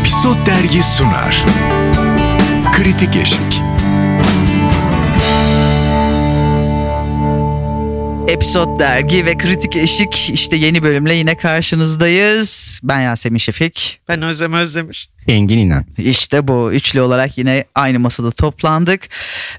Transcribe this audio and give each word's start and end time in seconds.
Episod 0.00 0.46
Dergi 0.46 0.82
sunar. 0.82 1.44
Kritik 2.72 3.16
Eşik. 3.16 3.62
Episod 8.28 8.78
Dergi 8.78 9.26
ve 9.26 9.36
Kritik 9.36 9.76
Eşik 9.76 10.30
işte 10.34 10.56
yeni 10.56 10.82
bölümle 10.82 11.14
yine 11.14 11.36
karşınızdayız. 11.36 12.80
Ben 12.82 13.00
Yasemin 13.00 13.38
Şefik. 13.38 14.00
Ben 14.08 14.22
Özlem 14.22 14.52
Özdemir. 14.52 15.08
Engin 15.28 15.58
İnan. 15.58 15.84
İşte 15.98 16.48
bu 16.48 16.72
üçlü 16.72 17.00
olarak 17.00 17.38
yine 17.38 17.64
aynı 17.74 17.98
masada 17.98 18.30
toplandık 18.30 19.08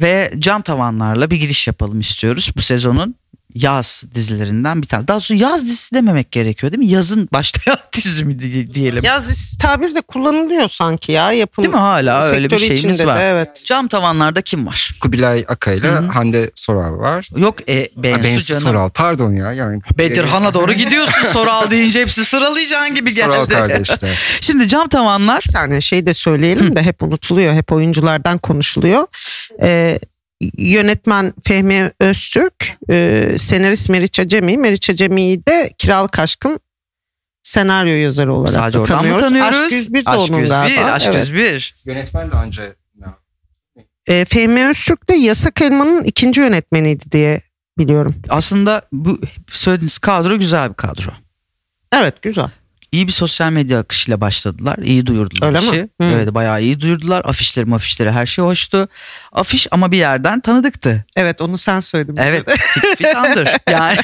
ve 0.02 0.34
cam 0.40 0.62
tavanlarla 0.62 1.32
bir 1.32 1.36
giriş 1.36 1.68
yapalım 1.68 2.00
istiyoruz 2.00 2.52
bu 2.58 2.62
sezonun 2.62 3.16
yaz 3.55 4.04
dizilerinden 4.16 4.82
bir 4.82 4.88
tane. 4.88 5.07
Daha 5.07 5.20
sonra 5.20 5.39
yaz 5.39 5.65
dizisi 5.65 5.95
dememek 5.95 6.32
gerekiyor 6.32 6.71
değil 6.71 6.79
mi? 6.79 6.88
Yazın 6.88 7.29
başlayan 7.34 7.77
dizi 7.95 8.25
mi 8.25 8.39
di- 8.39 8.73
diyelim. 8.73 9.04
Yaz 9.04 9.29
dizisi 9.29 9.57
tabir 9.57 9.95
de 9.95 10.02
kullanılıyor 10.02 10.68
sanki 10.68 11.11
ya 11.11 11.32
yapım. 11.32 11.64
Değil 11.64 11.74
mi? 11.74 11.79
Hala 11.79 12.24
öyle 12.24 12.50
bir 12.50 12.57
şeyimiz 12.57 12.79
içinde 12.79 12.97
de, 12.97 13.05
var. 13.07 13.21
evet. 13.21 13.64
Cam 13.65 13.88
tavanlarda 13.88 14.41
kim 14.41 14.68
var? 14.68 14.91
Kubilay 15.01 15.46
Akay'la. 15.47 16.15
Hande 16.15 16.51
Soral 16.55 17.00
var. 17.00 17.29
Yok 17.38 17.69
e, 17.69 17.89
Bensu 17.96 18.24
Bensu 18.24 18.46
canım. 18.46 18.61
Soral 18.61 18.89
pardon 18.89 19.36
ya. 19.36 19.54
Yani, 19.54 19.82
Bedirhan'a 19.97 20.54
doğru 20.54 20.74
gidiyorsun 20.83 21.27
Soral 21.27 21.71
deyince 21.71 22.02
hepsi 22.02 22.25
sıralayacağın 22.25 22.96
gibi 22.96 23.13
geldi. 23.13 23.25
Soral 23.25 23.46
kardeşler. 23.46 24.19
Şimdi 24.41 24.68
cam 24.68 24.88
tavanlar 24.88 25.43
Bir 25.47 25.54
tane 25.54 25.82
şey 25.82 26.05
de 26.05 26.13
söyleyelim 26.13 26.75
de 26.75 26.82
hep 26.83 27.04
unutuluyor. 27.04 27.54
Hep 27.54 27.71
oyunculardan 27.71 28.38
konuşuluyor. 28.38 29.07
Ee, 29.61 30.00
yönetmen 30.57 31.34
Fehmi 31.43 31.92
Öztürk, 32.00 32.78
e, 32.89 33.36
senarist 33.38 33.89
Meriç 33.89 34.20
Acemi. 34.20 34.58
Meriç 34.58 34.89
Acemi'yi 34.89 35.45
de 35.45 35.73
Kiralık 35.78 36.20
Aşk'ın 36.20 36.59
senaryo 37.44 37.92
yazarı 37.94 38.34
olarak 38.34 38.53
sadece 38.53 38.78
da 38.78 38.81
oradan 38.81 38.95
mı 38.95 39.02
tanıyoruz. 39.02 39.28
tanıyoruz? 39.28 39.59
Aşk 39.59 39.72
101 39.72 40.06
de 40.06 40.09
Aşk 40.09 40.30
onun 40.31 40.39
101, 40.39 40.56
galiba. 40.56 40.81
Aşk 40.92 41.08
Evet. 41.08 41.20
101. 41.20 41.75
Yönetmen 41.86 42.31
de 42.31 42.36
önce 42.36 42.73
Ee, 44.08 44.25
Fehmi 44.25 44.67
Öztürk 44.67 45.09
de 45.09 45.13
Yasak 45.13 45.61
Elma'nın 45.61 46.03
ikinci 46.03 46.41
yönetmeniydi 46.41 47.11
diye 47.11 47.41
biliyorum. 47.78 48.16
Aslında 48.30 48.81
bu 48.91 49.19
söylediğiniz 49.52 49.97
kadro 49.97 50.39
güzel 50.39 50.69
bir 50.69 50.73
kadro. 50.73 51.11
Evet 51.94 52.22
güzel. 52.22 52.50
İyi 52.91 53.07
bir 53.07 53.11
sosyal 53.11 53.51
medya 53.51 53.79
akışıyla 53.79 54.21
başladılar. 54.21 54.77
İyi 54.77 55.05
duyurdular 55.05 55.47
Öyle 55.47 55.59
mi? 55.59 55.65
işi. 55.65 55.81
Hı. 56.01 56.03
Evet 56.03 56.33
bayağı 56.33 56.61
iyi 56.61 56.81
duyurdular. 56.81 57.25
Afişleri 57.25 57.65
mafişleri 57.65 58.11
her 58.11 58.25
şey 58.25 58.45
hoştu. 58.45 58.87
Afiş 59.31 59.67
ama 59.71 59.91
bir 59.91 59.97
yerden 59.97 60.39
tanıdıktı. 60.39 61.05
Evet 61.15 61.41
onu 61.41 61.57
sen 61.57 61.79
söyledin. 61.79 62.15
Evet 62.19 62.61
Six 62.61 62.83
Feet 62.97 63.17
Under. 63.17 63.57
Yani 63.71 63.97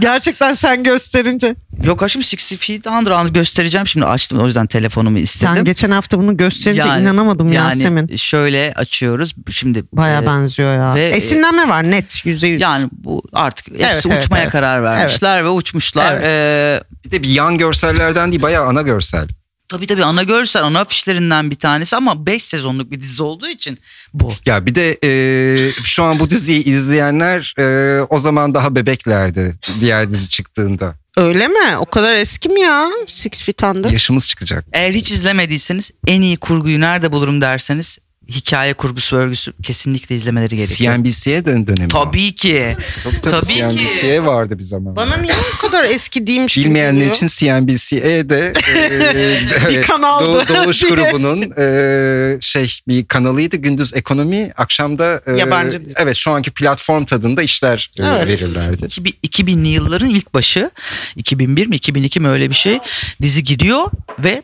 Gerçekten 0.00 0.52
sen 0.52 0.82
gösterince. 0.82 1.56
Yok 1.84 2.02
aşkım 2.02 2.22
Six 2.22 2.52
Feet 2.56 2.86
Under 2.86 3.26
göstereceğim. 3.28 3.86
Şimdi 3.86 4.06
açtım 4.06 4.40
o 4.40 4.46
yüzden 4.46 4.66
telefonumu 4.66 5.18
istedim. 5.18 5.54
Sen 5.54 5.64
geçen 5.64 5.90
hafta 5.90 6.18
bunu 6.18 6.36
gösterince 6.36 6.88
Yani- 6.88 7.02
inanamadım 7.02 7.52
yani 7.52 7.66
Yasemin. 7.68 8.16
şöyle 8.16 8.72
açıyoruz. 8.76 9.34
Şimdi 9.50 9.84
Baya 9.92 10.22
e, 10.22 10.26
benziyor 10.26 10.76
ya. 10.76 10.94
ve- 10.94 11.08
Esinlenme 11.16 11.68
var 11.68 11.90
net 11.90 12.26
yüzde 12.26 12.46
yüz. 12.46 12.62
yani 12.62 12.88
bu 12.92 13.22
artık 13.32 13.66
hepsi 13.68 13.82
Evet, 13.84 14.06
evet, 14.06 14.24
uçmaya 14.24 14.42
evet. 14.42 14.52
karar 14.52 14.82
vermişler 14.82 15.44
ve 15.44 15.48
uçmuşlar. 15.48 16.14
Evet. 16.14 16.24
Ee, 16.26 16.80
bir 17.04 17.10
de 17.10 17.22
bir 17.22 17.28
yan 17.28 17.58
görsellerden 17.58 18.32
değil 18.32 18.42
bayağı 18.42 18.66
ana 18.66 18.82
görsel. 18.82 19.28
Tabii 19.68 19.86
tabii 19.86 20.04
ana 20.04 20.22
görsel 20.22 20.62
ana 20.64 20.80
afişlerinden 20.80 21.50
bir 21.50 21.56
tanesi 21.56 21.96
ama 21.96 22.26
5 22.26 22.44
sezonluk 22.44 22.90
bir 22.90 23.00
dizi 23.00 23.22
olduğu 23.22 23.48
için 23.48 23.78
bu. 24.14 24.32
Ya 24.46 24.66
bir 24.66 24.74
de 24.74 24.98
e, 25.04 25.72
şu 25.84 26.02
an 26.02 26.20
bu 26.20 26.30
diziyi 26.30 26.64
izleyenler 26.64 27.54
e, 27.58 28.00
o 28.10 28.18
zaman 28.18 28.54
daha 28.54 28.74
bebeklerdi 28.74 29.54
diğer 29.80 30.10
dizi 30.10 30.28
çıktığında. 30.28 30.94
Öyle 31.16 31.48
mi? 31.48 31.76
O 31.78 31.86
kadar 31.86 32.14
eski 32.14 32.48
mi 32.48 32.60
ya? 32.60 32.88
Six 33.06 33.42
Feet 33.42 33.62
Under. 33.62 33.90
Yaşımız 33.90 34.28
çıkacak. 34.28 34.64
Eğer 34.72 34.92
hiç 34.92 35.10
izlemediyseniz 35.10 35.90
en 36.06 36.20
iyi 36.20 36.36
kurguyu 36.36 36.80
nerede 36.80 37.12
bulurum 37.12 37.40
derseniz 37.40 37.98
hikaye 38.30 38.74
kurgusu 38.74 39.16
örgüsü 39.16 39.52
kesinlikle 39.62 40.14
izlemeleri 40.14 40.56
gerekiyor. 40.56 40.94
CNBC'ye 40.96 41.44
dön 41.44 41.66
dönemi. 41.66 41.88
Tabii 41.88 42.34
ki. 42.34 42.76
Tabii, 43.04 43.20
tabii, 43.20 43.30
Tabii 43.30 43.46
ki. 43.46 43.54
CNBC'ye 43.54 44.24
vardı 44.24 44.58
bir 44.58 44.62
zaman. 44.64 44.96
Bana 44.96 45.16
niye 45.16 45.34
bu 45.54 45.58
kadar 45.58 45.84
eski 45.84 46.26
değilmiş 46.26 46.54
gibi 46.54 46.64
Bilmeyenler 46.64 47.06
için 47.06 47.26
CNBC'de 47.26 48.52
e, 48.76 49.68
Bir 49.70 49.82
kanaldı. 49.82 50.48
Doğu, 50.48 50.56
Doğuş 50.64 50.82
de- 50.82 50.88
grubunun 50.88 51.42
e, 51.58 52.38
şey 52.40 52.78
bir 52.88 53.06
kanalıydı. 53.06 53.56
Gündüz 53.56 53.94
ekonomi, 53.94 54.52
akşamda 54.56 55.20
e, 55.26 55.32
Yabancı. 55.32 55.82
Evet, 55.96 56.16
şu 56.16 56.30
anki 56.30 56.50
platform 56.50 57.04
tadında 57.04 57.42
işler 57.42 57.90
e, 58.00 58.04
Evet. 58.04 58.26
verirlerdi. 58.26 58.84
2000 58.86 59.14
2000'li 59.26 59.68
yılların 59.68 60.10
ilk 60.10 60.34
başı 60.34 60.70
2001 61.16 61.66
mi 61.66 61.76
2002 61.76 62.20
mi 62.20 62.28
öyle 62.28 62.50
bir 62.50 62.54
şey 62.54 62.78
dizi 63.22 63.44
gidiyor 63.44 63.90
ve 64.18 64.42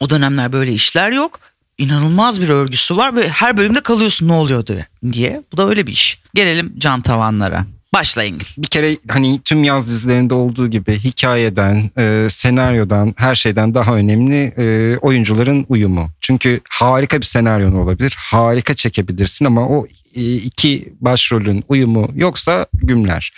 o 0.00 0.10
dönemler 0.10 0.52
böyle 0.52 0.72
işler 0.72 1.10
yok. 1.12 1.40
İnanılmaz 1.78 2.40
bir 2.40 2.48
örgüsü 2.48 2.96
var 2.96 3.16
ve 3.16 3.28
her 3.28 3.56
bölümde 3.56 3.80
kalıyorsun 3.80 4.28
ne 4.28 4.32
oluyor 4.32 4.66
diye. 4.66 4.86
diye. 5.12 5.42
Bu 5.52 5.56
da 5.56 5.68
öyle 5.68 5.86
bir 5.86 5.92
iş. 5.92 6.18
Gelelim 6.34 6.74
can 6.78 7.00
tavanlara. 7.00 7.66
Başlayın. 7.94 8.40
Bir 8.58 8.66
kere 8.66 8.96
hani 9.08 9.40
tüm 9.40 9.64
yaz 9.64 9.86
dizilerinde 9.86 10.34
olduğu 10.34 10.68
gibi 10.68 10.98
hikayeden, 10.98 11.90
e, 11.98 12.26
senaryodan, 12.30 13.14
her 13.16 13.34
şeyden 13.34 13.74
daha 13.74 13.94
önemli 13.94 14.54
e, 14.58 14.96
oyuncuların 14.96 15.66
uyumu. 15.68 16.10
Çünkü 16.20 16.60
harika 16.70 17.20
bir 17.20 17.26
senaryon 17.26 17.72
olabilir, 17.72 18.14
harika 18.18 18.74
çekebilirsin 18.74 19.44
ama 19.44 19.68
o 19.68 19.86
e, 20.14 20.34
iki 20.34 20.92
başrolün 21.00 21.64
uyumu 21.68 22.08
yoksa 22.14 22.66
gümler. 22.74 23.32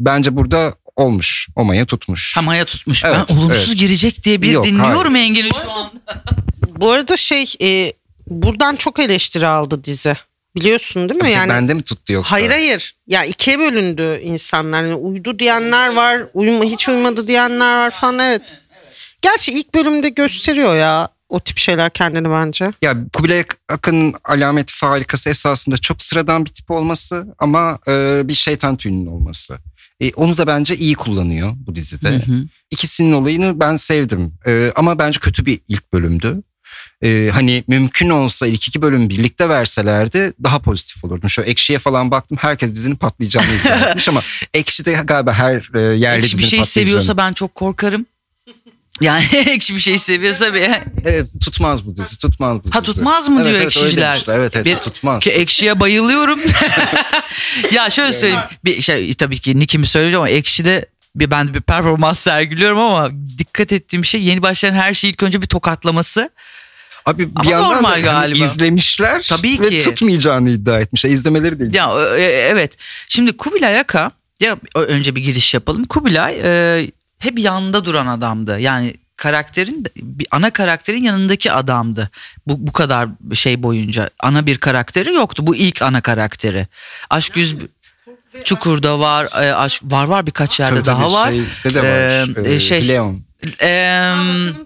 Bence 0.00 0.36
burada 0.36 0.74
olmuş, 0.96 1.48
o 1.56 1.64
maya 1.64 1.86
tutmuş. 1.86 2.36
Hamaya 2.36 2.64
tutmuş. 2.64 3.04
Evet, 3.04 3.16
ben 3.28 3.36
olumsuz 3.36 3.68
evet. 3.68 3.78
girecek 3.78 4.24
diye 4.24 4.42
bir 4.42 4.50
Yok, 4.50 4.64
dinliyorum 4.64 5.16
Engin'i 5.16 5.50
şu 5.62 5.70
an. 5.72 5.90
Bu 6.76 6.90
arada 6.90 7.16
şey 7.16 7.54
e, 7.62 7.92
buradan 8.26 8.76
çok 8.76 8.98
eleştiri 8.98 9.46
aldı 9.46 9.84
dizi. 9.84 10.16
Biliyorsun 10.56 11.08
değil 11.08 11.22
mi? 11.22 11.30
Yani 11.30 11.48
Bende 11.48 11.74
mi 11.74 11.82
tuttu 11.82 12.12
yoksa? 12.12 12.32
Hayır 12.32 12.50
hayır. 12.50 12.94
Ya 13.06 13.24
ikiye 13.24 13.58
bölündü 13.58 14.20
insanlar. 14.24 14.82
Yani 14.82 14.94
uydu 14.94 15.38
diyenler 15.38 15.92
var, 15.94 16.22
uyuma 16.34 16.64
hiç 16.64 16.88
uymadı 16.88 17.28
diyenler 17.28 17.84
var 17.84 17.90
falan 17.90 18.18
evet. 18.18 18.42
Gerçi 19.22 19.52
ilk 19.52 19.74
bölümde 19.74 20.08
gösteriyor 20.08 20.76
ya 20.76 21.08
o 21.28 21.40
tip 21.40 21.58
şeyler 21.58 21.90
kendini 21.90 22.30
bence. 22.30 22.70
Ya 22.82 22.96
Kubilay 23.12 23.44
Akın'ın 23.68 24.14
alameti 24.24 24.74
farikası 24.74 25.30
esasında 25.30 25.76
çok 25.76 26.02
sıradan 26.02 26.44
bir 26.44 26.50
tip 26.50 26.70
olması 26.70 27.26
ama 27.38 27.78
e, 27.88 28.22
bir 28.24 28.34
şeytan 28.34 28.76
tüyünün 28.76 29.06
olması. 29.06 29.58
E, 30.00 30.12
onu 30.12 30.36
da 30.36 30.46
bence 30.46 30.76
iyi 30.76 30.94
kullanıyor 30.94 31.52
bu 31.66 31.74
dizide. 31.74 32.08
Hı 32.08 32.32
hı. 32.32 32.44
İkisinin 32.70 33.12
olayını 33.12 33.60
ben 33.60 33.76
sevdim. 33.76 34.34
E, 34.46 34.72
ama 34.76 34.98
bence 34.98 35.20
kötü 35.20 35.46
bir 35.46 35.60
ilk 35.68 35.92
bölümdü. 35.92 36.42
E, 37.02 37.30
hani 37.32 37.64
mümkün 37.68 38.10
olsa 38.10 38.46
ilk 38.46 38.68
iki 38.68 38.82
bölüm 38.82 39.08
birlikte 39.08 39.48
verselerdi 39.48 40.32
daha 40.42 40.58
pozitif 40.58 41.04
olurdu. 41.04 41.28
Şöyle 41.28 41.50
ekşiye 41.50 41.78
falan 41.78 42.10
baktım 42.10 42.38
herkes 42.40 42.74
dizinin 42.74 42.96
patlayacağını 42.96 43.46
iddia 43.60 43.76
etmiş 43.90 44.08
ama 44.08 44.22
ekşi 44.54 44.84
de 44.84 44.92
galiba 44.92 45.32
her 45.32 45.70
e, 45.74 45.80
yerli 45.80 46.18
Ekşi 46.18 46.38
bir 46.38 46.42
şey 46.42 46.64
seviyorsa 46.64 47.16
ben 47.16 47.32
çok 47.32 47.54
korkarım. 47.54 48.06
Yani 49.00 49.24
ekşi 49.32 49.74
bir 49.74 49.80
şey 49.80 49.98
seviyorsa 49.98 50.54
bir... 50.54 50.70
Evet, 51.04 51.26
tutmaz 51.44 51.86
bu 51.86 51.96
dizi 51.96 52.18
tutmaz 52.18 52.58
bu 52.58 52.64
dizi. 52.64 52.74
Ha, 52.74 52.82
tutmaz 52.82 53.28
mı 53.28 53.44
diyor 53.44 53.56
evet, 53.56 53.62
evet, 53.62 53.76
öyle 53.76 53.88
ekşiciler? 53.88 54.36
Evet 54.36 54.56
evet 54.56 54.66
Bir- 54.66 54.76
tutmaz. 54.76 55.24
Ki 55.24 55.30
ekşiye 55.30 55.80
bayılıyorum. 55.80 56.40
ya 57.72 57.90
şöyle 57.90 58.12
söyleyeyim. 58.12 58.42
Bir 58.64 58.82
şey 58.82 59.14
tabii 59.14 59.38
ki 59.38 59.58
Nick'imi 59.58 59.86
söyleyeceğim 59.86 60.20
ama 60.20 60.28
ekşide 60.28 60.86
bir 61.16 61.30
ben 61.30 61.48
de 61.48 61.54
bir 61.54 61.60
performans 61.60 62.18
sergiliyorum 62.18 62.78
ama 62.78 63.10
dikkat 63.38 63.72
ettiğim 63.72 64.04
şey 64.04 64.22
yeni 64.22 64.42
başlayan 64.42 64.74
her 64.74 64.94
şeyi 64.94 65.12
ilk 65.12 65.22
önce 65.22 65.42
bir 65.42 65.46
tokatlaması. 65.46 66.30
Abi 67.06 67.28
bir 67.34 67.40
Ama 67.40 67.50
yandan 67.50 67.70
normal 67.70 67.90
da 67.90 67.94
hani 67.94 68.02
galiba. 68.02 68.44
izlemişler 68.44 69.26
Tabii 69.28 69.58
ve 69.60 69.68
ki. 69.68 69.80
tutmayacağını 69.80 70.50
iddia 70.50 70.80
etmişler. 70.80 71.10
İzlemeleri 71.10 71.60
değil. 71.60 71.74
Ya 71.74 71.90
e, 72.16 72.22
evet. 72.22 72.76
Şimdi 73.08 73.36
Kubilay 73.36 73.78
Aka 73.80 74.10
ya 74.40 74.56
önce 74.74 75.14
bir 75.16 75.20
giriş 75.20 75.54
yapalım. 75.54 75.84
Kubilay 75.84 76.40
e, 76.42 76.90
hep 77.18 77.38
yanında 77.38 77.84
duran 77.84 78.06
adamdı. 78.06 78.58
Yani 78.60 78.94
karakterin 79.16 79.86
bir 79.96 80.26
ana 80.30 80.50
karakterin 80.50 81.02
yanındaki 81.02 81.52
adamdı. 81.52 82.10
Bu 82.46 82.66
bu 82.66 82.72
kadar 82.72 83.08
şey 83.34 83.62
boyunca 83.62 84.10
ana 84.20 84.46
bir 84.46 84.58
karakteri 84.58 85.14
yoktu. 85.14 85.46
Bu 85.46 85.56
ilk 85.56 85.82
ana 85.82 86.00
karakteri. 86.00 86.66
Aşk 87.10 87.36
yüz 87.36 87.56
Çukur'da 88.44 88.98
var, 89.00 89.28
e, 89.44 89.54
aşk 89.54 89.82
var 89.84 90.04
var 90.04 90.26
birkaç 90.26 90.60
yerde 90.60 90.74
Tabii 90.74 90.84
tabii, 90.84 90.96
daha 91.02 91.12
var. 91.12 91.32
Şeyde 91.62 91.74
de 91.74 91.82
var. 91.82 92.46
Ee, 92.46 92.58
şey- 92.58 92.88
Leon. 92.88 93.20
Eee 93.62 94.12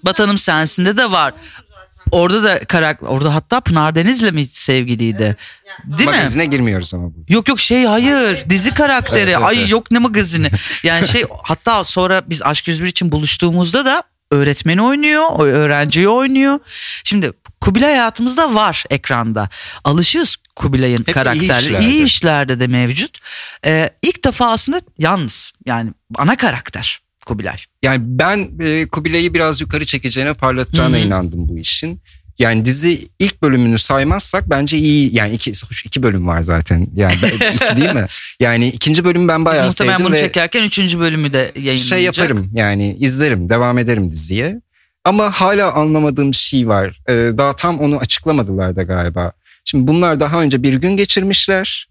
Vatanım 0.04 0.38
Sensin'de 0.38 0.96
de 0.96 1.10
var. 1.10 1.34
Orada 2.10 2.42
da 2.42 2.58
karakter 2.58 3.06
orada 3.06 3.34
hatta 3.34 3.60
Pınar 3.60 3.94
Deniz'le 3.94 4.32
mi 4.32 4.46
sevgiliydi? 4.46 5.36
Değil 5.84 6.10
mi? 6.10 6.16
Magazine 6.16 6.46
girmiyoruz 6.46 6.94
ama 6.94 7.06
bu. 7.06 7.14
Yok 7.28 7.48
yok 7.48 7.60
şey 7.60 7.84
hayır 7.84 8.44
dizi 8.50 8.74
karakteri. 8.74 9.20
Evet, 9.20 9.36
evet, 9.38 9.48
Ay 9.48 9.58
evet. 9.60 9.70
yok 9.70 9.90
ne 9.90 9.98
magazini. 9.98 10.50
Yani 10.82 11.08
şey 11.08 11.24
hatta 11.42 11.84
sonra 11.84 12.22
biz 12.26 12.42
Aşk 12.42 12.68
101 12.68 12.86
için 12.86 13.12
buluştuğumuzda 13.12 13.86
da 13.86 14.02
öğretmeni 14.30 14.82
oynuyor, 14.82 15.38
öğrenciyi 15.38 16.08
oynuyor. 16.08 16.58
Şimdi 17.04 17.32
Kubilay 17.60 17.90
hayatımızda 17.90 18.54
var 18.54 18.84
ekranda. 18.90 19.48
Alışığız 19.84 20.36
Kubilay'ın 20.56 21.04
iyi 21.08 21.12
karakterleri. 21.12 21.64
işlerde. 21.66 21.86
İyi 21.86 22.04
işlerde 22.04 22.60
de 22.60 22.66
mevcut. 22.66 23.18
Ee, 23.64 23.90
ilk 24.02 24.24
defa 24.24 24.50
aslında 24.50 24.80
yalnız 24.98 25.52
yani 25.66 25.90
ana 26.16 26.36
karakter. 26.36 27.00
Kubilay. 27.26 27.56
Yani 27.82 28.00
ben 28.04 28.50
e, 28.60 28.86
Kubilay'ı 28.86 29.34
biraz 29.34 29.60
yukarı 29.60 29.84
çekeceğine 29.84 30.34
parlatacağına 30.34 30.96
hı. 30.96 31.00
inandım 31.00 31.48
bu 31.48 31.58
işin. 31.58 32.00
Yani 32.38 32.64
dizi 32.64 33.08
ilk 33.18 33.42
bölümünü 33.42 33.78
saymazsak 33.78 34.50
bence 34.50 34.78
iyi 34.78 35.16
yani 35.16 35.34
iki, 35.34 35.52
iki 35.84 36.02
bölüm 36.02 36.26
var 36.26 36.42
zaten 36.42 36.88
yani 36.96 37.14
iki 37.54 37.76
değil 37.76 37.94
mi? 37.94 38.06
Yani 38.40 38.68
ikinci 38.68 39.04
bölümü 39.04 39.28
ben 39.28 39.44
bayağı 39.44 39.66
muhtemelen 39.66 39.96
sevdim 39.96 40.06
bunu 40.06 40.14
ve 40.14 40.20
çekerken 40.20 40.64
üçüncü 40.64 41.00
bölümü 41.00 41.32
de 41.32 41.52
yayınlanacak. 41.54 41.88
şey 41.88 42.02
yaparım 42.02 42.50
yani 42.52 42.96
izlerim 43.00 43.48
devam 43.48 43.78
ederim 43.78 44.12
diziye. 44.12 44.60
Ama 45.04 45.30
hala 45.30 45.72
anlamadığım 45.72 46.34
şey 46.34 46.68
var. 46.68 47.00
Ee, 47.08 47.12
daha 47.38 47.56
tam 47.56 47.80
onu 47.80 47.98
açıklamadılar 47.98 48.76
da 48.76 48.82
galiba. 48.82 49.32
Şimdi 49.64 49.86
bunlar 49.86 50.20
daha 50.20 50.42
önce 50.42 50.62
bir 50.62 50.74
gün 50.74 50.96
geçirmişler. 50.96 51.88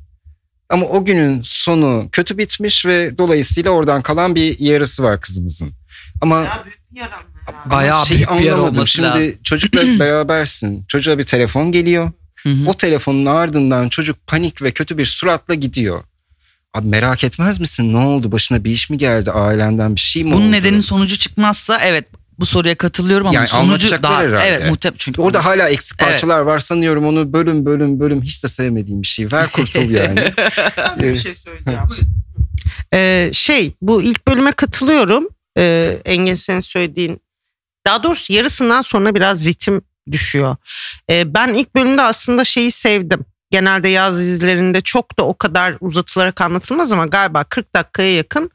Ama 0.69 0.85
o 0.85 1.05
günün 1.05 1.41
sonu 1.43 2.09
kötü 2.11 2.37
bitmiş 2.37 2.85
ve 2.85 3.17
dolayısıyla 3.17 3.71
oradan 3.71 4.01
kalan 4.01 4.35
bir 4.35 4.59
yarısı 4.59 5.03
var 5.03 5.21
kızımızın. 5.21 5.71
Ama 6.21 6.47
Bayağı 7.65 8.05
büyük 8.09 8.21
bir 8.21 8.43
yer 8.43 8.51
anlamadım. 8.51 8.75
olması 8.75 8.91
Şimdi 8.91 9.07
lazım. 9.07 9.33
çocukla 9.43 9.81
berabersin. 9.99 10.85
Çocuğa 10.87 11.17
bir 11.17 11.23
telefon 11.23 11.71
geliyor. 11.71 12.11
Hı 12.35 12.49
hı. 12.49 12.69
O 12.69 12.73
telefonun 12.73 13.25
ardından 13.25 13.89
çocuk 13.89 14.27
panik 14.27 14.61
ve 14.61 14.71
kötü 14.71 14.97
bir 14.97 15.05
suratla 15.05 15.53
gidiyor. 15.53 16.03
Abi 16.73 16.87
merak 16.87 17.23
etmez 17.23 17.59
misin? 17.59 17.93
Ne 17.93 17.97
oldu? 17.97 18.31
Başına 18.31 18.63
bir 18.63 18.71
iş 18.71 18.89
mi 18.89 18.97
geldi? 18.97 19.31
Ailenden 19.31 19.95
bir 19.95 20.01
şey 20.01 20.23
mi 20.23 20.29
oldu? 20.29 20.37
Bunun 20.41 20.51
nedenin 20.51 20.81
sonucu 20.81 21.19
çıkmazsa 21.19 21.79
evet 21.79 22.05
bu 22.39 22.45
soruya 22.45 22.75
katılıyorum 22.75 23.27
ama 23.27 23.35
Yani 23.35 23.47
sonucu 23.47 24.03
daha 24.03 24.21
herhalde. 24.21 24.43
evet 24.47 24.69
muhtemelen 24.69 24.97
çünkü 24.99 25.21
Orada 25.21 25.45
hala 25.45 25.69
eksik 25.69 25.97
Evet. 26.01 26.11
parçalar 26.11 26.39
var 26.39 26.59
sanıyorum 26.59 27.05
onu 27.05 27.33
bölüm 27.33 27.65
bölüm 27.65 27.99
bölüm 27.99 28.21
hiç 28.21 28.43
de 28.43 28.47
sevmediğim 28.47 29.01
bir 29.01 29.07
şey. 29.07 29.31
Ver 29.31 29.51
kurtul 29.51 29.81
yani. 29.89 30.33
Ben 30.77 30.99
bir 30.99 31.17
şey 31.17 31.35
söyleyeceğim. 31.35 31.79
Ee, 32.93 33.29
şey 33.33 33.73
bu 33.81 34.01
ilk 34.01 34.27
bölüme 34.27 34.51
katılıyorum. 34.51 35.27
Ee, 35.57 35.97
Engin 36.05 36.35
senin 36.35 36.59
söylediğin. 36.59 37.21
Daha 37.87 38.03
doğrusu 38.03 38.33
yarısından 38.33 38.81
sonra 38.81 39.15
biraz 39.15 39.45
ritim 39.45 39.81
düşüyor. 40.11 40.55
Ee, 41.11 41.33
ben 41.33 41.53
ilk 41.53 41.75
bölümde 41.75 42.01
aslında 42.01 42.43
şeyi 42.43 42.71
sevdim. 42.71 43.25
Genelde 43.51 43.87
yaz 43.87 44.19
dizilerinde 44.19 44.81
çok 44.81 45.19
da 45.19 45.23
o 45.23 45.37
kadar 45.37 45.75
uzatılarak 45.81 46.41
anlatılmaz 46.41 46.91
ama 46.91 47.05
galiba 47.05 47.43
40 47.43 47.75
dakikaya 47.75 48.15
yakın 48.15 48.51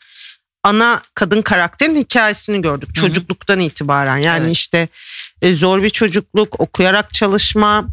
ana 0.63 1.03
kadın 1.15 1.43
karakterin 1.43 1.97
hikayesini 1.97 2.63
gördük. 2.63 2.95
Çocukluktan 2.95 3.61
itibaren 3.61 4.17
yani 4.17 4.45
Evet. 4.45 4.57
işte 4.57 4.89
e, 5.43 5.55
zor 5.55 5.83
bir 5.83 5.91
çocukluk, 5.91 6.61
okuyarak 6.61 7.15
çalışma, 7.15 7.87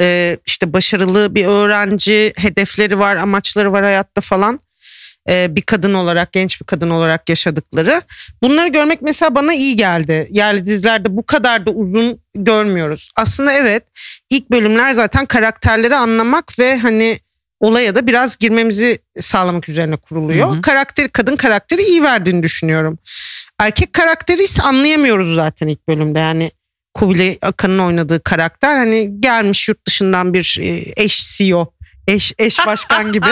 e, 0.00 0.38
işte 0.46 0.72
başarılı 0.72 1.34
bir 1.34 1.46
öğrenci, 1.46 2.32
hedefleri 2.36 2.98
var, 2.98 3.16
amaçları 3.16 3.72
var 3.72 3.84
hayatta 3.84 4.20
falan. 4.20 4.60
E, 5.28 5.56
bir 5.56 5.62
kadın 5.62 5.94
olarak, 5.94 6.32
genç 6.32 6.60
bir 6.60 6.66
kadın 6.66 6.90
olarak 6.90 7.28
yaşadıkları. 7.28 8.02
Bunları 8.42 8.68
görmek 8.68 9.02
mesela 9.02 9.34
bana 9.34 9.54
iyi 9.54 9.76
geldi. 9.76 10.28
Yerli 10.30 10.66
dizilerde 10.66 11.16
bu 11.16 11.26
kadar 11.26 11.66
da 11.66 11.70
uzun 11.70 12.20
görmüyoruz. 12.34 13.10
Aslında 13.16 13.52
evet 13.52 13.82
ilk 14.30 14.50
bölümler 14.50 14.92
zaten 14.92 15.26
karakterleri 15.26 15.96
anlamak 15.96 16.58
ve 16.58 16.78
hani 16.78 17.20
olaya 17.60 17.94
da 17.94 18.06
biraz 18.06 18.36
girmemizi 18.36 18.98
sağlamak 19.20 19.68
üzerine 19.68 19.96
kuruluyor. 19.96 20.50
Hı 20.50 20.52
hı. 20.52 20.62
Karakteri, 20.62 21.08
kadın 21.08 21.36
karakteri 21.36 21.82
iyi 21.82 22.02
verdiğini 22.02 22.42
düşünüyorum. 22.42 22.98
Erkek 23.58 23.92
karakteri 23.92 24.42
ise 24.42 24.62
anlayamıyoruz 24.62 25.34
zaten 25.34 25.68
ilk 25.68 25.88
bölümde. 25.88 26.18
Yani 26.18 26.50
Kubilay 26.94 27.38
Akan'ın 27.42 27.78
oynadığı 27.78 28.22
karakter 28.22 28.76
hani 28.76 29.20
gelmiş 29.20 29.68
yurt 29.68 29.86
dışından 29.86 30.34
bir 30.34 30.58
e, 30.60 30.84
eş 30.96 31.36
CEO, 31.36 31.72
eş, 32.08 32.32
eş 32.38 32.66
başkan 32.66 33.12
gibi 33.12 33.26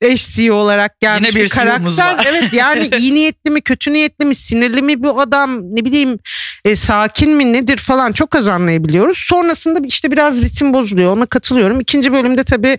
eş 0.00 0.30
CEO 0.30 0.54
olarak 0.54 1.00
gelmiş 1.00 1.28
Yine 1.28 1.40
bir 1.40 1.44
bir, 1.44 1.48
CEO'muz 1.48 1.96
karakter. 1.96 2.18
var. 2.18 2.26
Evet 2.28 2.52
yani 2.52 2.90
iyi 2.98 3.14
niyetli 3.14 3.50
mi 3.50 3.60
kötü 3.60 3.92
niyetli 3.92 4.24
mi 4.24 4.34
sinirli 4.34 4.82
mi 4.82 5.02
bu 5.02 5.20
adam 5.20 5.76
ne 5.76 5.84
bileyim 5.84 6.18
e, 6.64 6.76
sakin 6.76 7.30
mi 7.30 7.52
nedir 7.52 7.76
falan 7.76 8.12
çok 8.12 8.36
az 8.36 8.48
anlayabiliyoruz. 8.48 9.18
Sonrasında 9.18 9.80
işte 9.86 10.10
biraz 10.10 10.42
ritim 10.42 10.72
bozuluyor 10.72 11.16
ona 11.16 11.26
katılıyorum. 11.26 11.80
İkinci 11.80 12.12
bölümde 12.12 12.44
tabii 12.44 12.78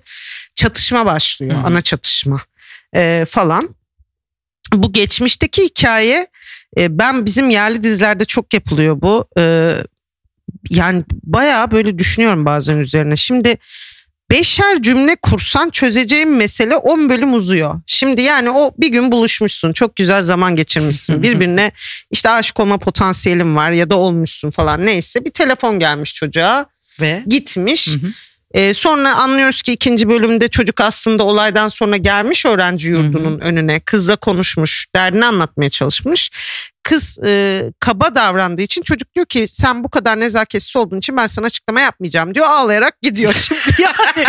çatışma 0.62 1.06
başlıyor 1.06 1.56
Hı 1.56 1.62
hı. 1.62 1.68
ana 1.68 1.82
çatışma 1.82 2.42
e, 2.96 3.26
falan. 3.30 3.76
Bu 4.74 4.94
geçmişteki 4.94 5.64
hikaye 5.64 6.28
e, 6.78 7.00
ben 7.00 7.26
bizim 7.26 7.50
yerli 7.50 7.84
dizilerde 7.84 8.26
çok 8.26 8.54
yapılıyor 8.54 9.02
bu. 9.02 9.28
E, 9.38 9.76
yani 10.70 11.04
bayağı 11.24 11.72
böyle 11.72 12.00
düşünüyorum 12.00 12.46
bazen 12.46 12.78
üzerine. 12.78 13.16
Şimdi 13.16 13.58
beşer 14.32 14.82
cümle 14.82 15.16
kursan 15.16 15.70
çözeceğim 15.70 16.36
mesele 16.36 16.76
10 16.76 17.10
bölüm 17.10 17.34
uzuyor. 17.34 17.82
Şimdi 17.86 18.22
yani 18.22 18.50
o 18.50 18.72
bir 18.78 18.88
gün 18.88 19.12
buluşmuşsun 19.12 19.74
çok 19.74 19.96
güzel 19.96 20.22
zaman 20.22 20.56
geçirmişsin 20.56 21.24
birbirine 21.24 21.72
işte 22.12 22.30
aşık 22.30 22.60
olma 22.60 22.78
potansiyelin 22.78 23.56
var 23.56 23.72
ya 23.72 23.90
da 23.90 23.96
olmuşsun 23.96 24.50
falan 24.50 24.86
neyse 24.86 25.26
bir 25.26 25.32
telefon 25.32 25.80
gelmiş 25.80 26.14
çocuğa 26.14 26.66
ve 27.00 27.24
gitmiş. 27.28 27.88
Hı 27.88 28.08
hı. 28.08 28.12
Ee, 28.54 28.74
sonra 28.74 29.16
anlıyoruz 29.16 29.62
ki 29.62 29.74
ikinci 29.74 30.10
bölümde 30.10 30.48
çocuk 30.48 30.82
aslında 30.82 31.24
olaydan 31.24 31.70
sonra 31.70 31.98
gelmiş 31.98 32.46
öğrenci 32.46 32.88
yurdunun 32.88 33.40
önüne 33.40 33.80
kızla 33.80 34.16
konuşmuş 34.16 34.88
derdini 34.96 35.26
anlatmaya 35.26 35.70
çalışmış. 35.70 36.32
Kız 36.84 37.20
e, 37.26 37.64
kaba 37.80 38.16
davrandığı 38.16 38.62
için 38.62 38.82
çocuk 38.82 39.16
diyor 39.16 39.26
ki 39.26 39.48
sen 39.48 39.84
bu 39.84 39.90
kadar 39.90 40.20
nezaketsiz 40.20 40.76
olduğun 40.76 40.98
için 40.98 41.18
ben 41.18 41.28
sana 41.28 41.46
açıklama 41.46 41.82
yapmayacağım 41.82 42.36
diyor 42.36 42.46
ağlayarak 42.50 43.02
gidiyor 43.02 43.34
şimdi 43.34 43.62
yani. 43.82 44.28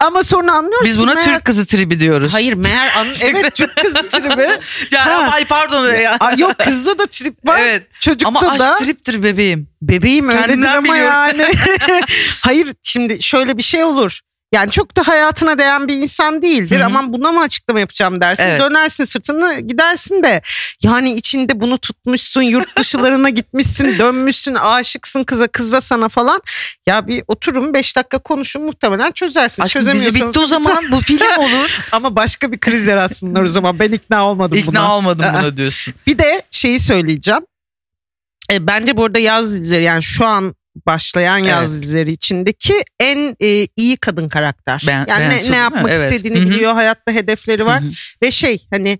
Ama 0.00 0.22
sonra 0.22 0.52
anlıyoruz 0.52 0.86
biz 0.86 0.94
ki 0.94 1.00
buna 1.00 1.12
meğer- 1.14 1.24
Türk 1.24 1.44
kızı 1.44 1.66
tribi 1.66 2.00
diyoruz. 2.00 2.34
Hayır 2.34 2.52
meğer 2.54 2.96
an- 2.96 3.06
evet 3.22 3.54
Türk 3.54 3.76
kızı 3.76 4.08
tribi. 4.08 4.48
Ya, 4.90 5.06
Ha. 5.06 5.28
ay 5.32 5.44
pardon 5.44 5.92
ya. 5.94 6.16
Aa, 6.20 6.32
yok 6.32 6.58
kızda 6.58 6.98
da 6.98 7.06
trip 7.06 7.46
var. 7.46 7.58
Evet. 7.60 7.82
Çocukta 8.00 8.28
Ama 8.28 8.40
aşk 8.50 8.60
da 8.60 8.76
triptir 8.76 9.22
bebeğim. 9.22 9.68
bebeğim 9.82 10.28
öyledir 10.28 10.42
Kendimden 10.46 10.76
ama 10.76 10.82
biliyorum. 10.94 11.12
yani. 11.12 11.46
Hayır 12.40 12.68
şimdi 12.82 13.22
şöyle 13.22 13.58
bir 13.58 13.62
şey 13.62 13.84
olur. 13.84 14.20
Yani 14.54 14.70
çok 14.70 14.96
da 14.96 15.08
hayatına 15.08 15.58
değen 15.58 15.88
bir 15.88 15.96
insan 15.96 16.42
değildir. 16.42 16.76
Hı 16.76 16.82
hı. 16.82 16.86
Aman 16.86 17.12
buna 17.12 17.32
mı 17.32 17.40
açıklama 17.40 17.80
yapacağım 17.80 18.20
dersin. 18.20 18.44
Evet. 18.44 18.60
Dönersin 18.60 19.04
sırtını 19.04 19.60
gidersin 19.60 20.22
de. 20.22 20.42
Yani 20.82 21.12
içinde 21.12 21.60
bunu 21.60 21.78
tutmuşsun. 21.78 22.42
Yurt 22.42 22.76
dışılarına 22.78 23.28
gitmişsin. 23.30 23.98
Dönmüşsün. 23.98 24.54
Aşıksın 24.54 25.24
kıza. 25.24 25.46
Kız 25.48 25.72
da 25.72 25.80
sana 25.80 26.08
falan. 26.08 26.40
Ya 26.86 27.06
bir 27.06 27.24
oturun 27.28 27.74
5 27.74 27.96
dakika 27.96 28.18
konuşun 28.18 28.62
muhtemelen 28.62 29.12
çözersin. 29.12 29.62
Aşkım 29.62 29.86
dizi 29.92 30.14
bitti 30.14 30.38
o 30.38 30.46
zaman 30.46 30.84
bu 30.92 31.00
film 31.00 31.26
olur. 31.38 31.80
Ama 31.92 32.16
başka 32.16 32.52
bir 32.52 32.58
kriz 32.58 32.86
yaratsınlar 32.86 33.42
o 33.42 33.48
zaman. 33.48 33.78
Ben 33.78 33.92
ikna 33.92 34.26
olmadım 34.26 34.58
İkna 34.58 34.72
buna. 34.72 34.96
olmadım 34.96 35.24
Aa. 35.24 35.40
buna 35.40 35.56
diyorsun. 35.56 35.94
Bir 36.06 36.18
de 36.18 36.42
şeyi 36.50 36.80
söyleyeceğim. 36.80 37.42
E, 38.52 38.66
bence 38.66 38.96
burada 38.96 39.18
yaz 39.18 39.52
dizileri 39.52 39.82
yani 39.84 40.02
şu 40.02 40.26
an 40.26 40.54
başlayan 40.86 41.38
yaz 41.38 41.72
Evet. 41.72 41.82
dizileri 41.82 42.12
içindeki 42.12 42.74
en 43.00 43.36
e, 43.42 43.68
iyi 43.76 43.96
kadın 43.96 44.28
karakter. 44.28 44.84
Ben- 44.86 45.06
yani 45.08 45.30
Bensu 45.30 45.48
ne, 45.48 45.52
ne 45.52 45.56
yapmak 45.56 45.92
Evet. 45.92 46.12
istediğini 46.12 46.38
Hı 46.38 46.42
hı. 46.44 46.50
biliyor, 46.50 46.72
hayatta 46.74 47.12
hedefleri 47.12 47.66
var 47.66 47.82
Hı 47.82 47.86
hı. 47.86 47.90
ve 48.22 48.30
şey 48.30 48.66
hani 48.72 48.98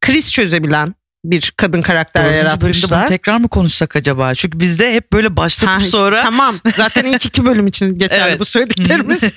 kriz 0.00 0.32
çözebilen 0.32 0.94
bir 1.24 1.52
kadın 1.56 1.82
karakter 1.82 2.24
Dördüncü 2.24 2.38
bölümde 2.44 2.60
bunu 2.60 2.68
yaratmışlar. 2.68 3.06
tekrar 3.06 3.36
mı 3.40 3.48
konuşsak 3.48 3.96
acaba? 3.96 4.34
Çünkü 4.34 4.60
bizde 4.60 4.94
hep 4.94 5.12
böyle 5.12 5.36
başlatıp 5.36 5.68
Ha, 5.68 5.76
işte 5.78 5.90
sonra 5.90 6.22
tamam 6.22 6.56
zaten 6.76 7.04
ilk 7.04 7.26
iki 7.26 7.46
bölüm 7.46 7.66
için 7.66 7.98
geçerli 7.98 8.28
Evet. 8.30 8.40
bu 8.40 8.44
söylediklerimiz. 8.44 9.20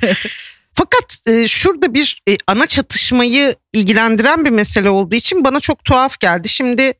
Fakat 0.73 1.17
e, 1.27 1.47
şurada 1.47 1.93
bir 1.93 2.21
e, 2.29 2.37
ana 2.47 2.65
çatışmayı 2.65 3.55
ilgilendiren 3.73 4.45
bir 4.45 4.49
mesele 4.49 4.89
olduğu 4.89 5.15
için 5.15 5.43
bana 5.43 5.59
çok 5.59 5.83
tuhaf 5.83 6.19
geldi. 6.19 6.49
Şimdi 6.49 6.93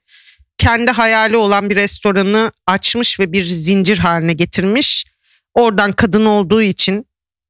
kendi 0.60 0.92
hayali 0.92 1.38
olan 1.38 1.70
bir 1.70 1.76
restoranı 1.76 2.52
açmış 2.68 3.20
ve 3.20 3.32
bir 3.32 3.44
zincir 3.46 3.98
haline 3.98 4.34
getirmiş. 4.34 5.06
Oradan 5.54 5.92
kadın 5.92 6.26
olduğu 6.26 6.62
için 6.62 7.06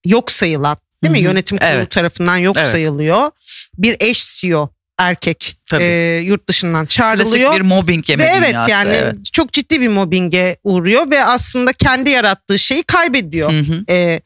yok 0.05 0.31
sayılan 0.31 0.77
değil 1.03 1.11
mi? 1.11 1.17
Hı 1.17 1.21
hı. 1.21 1.25
Yönetim 1.25 1.57
kurulu 1.57 1.71
Evet. 1.71 1.91
tarafından 1.91 2.37
yok 2.37 2.57
Evet. 2.59 2.71
sayılıyor. 2.71 3.31
Bir 3.77 3.97
eş 3.99 4.23
CEO 4.39 4.69
erkek 4.99 5.57
Tabii. 5.69 5.83
e, 5.83 6.17
yurt 6.17 6.47
dışından 6.47 6.85
klasik 6.85 6.97
çağrılıyor. 6.97 7.55
bir 7.55 7.61
mobbing 7.61 8.09
yeme 8.09 8.23
Ve 8.23 8.27
evet 8.37 8.49
dünyası, 8.49 8.69
yani 8.71 8.95
evet. 8.95 9.15
çok 9.33 9.53
ciddi 9.53 9.81
bir 9.81 9.87
mobbinge 9.87 10.57
uğruyor 10.63 11.11
ve 11.11 11.25
aslında 11.25 11.73
kendi 11.73 12.09
yarattığı 12.09 12.59
şeyi 12.59 12.83
kaybediyor. 12.83 13.51
Hı 13.51 13.57
hı. 13.59 13.83
Ee, 13.89 14.21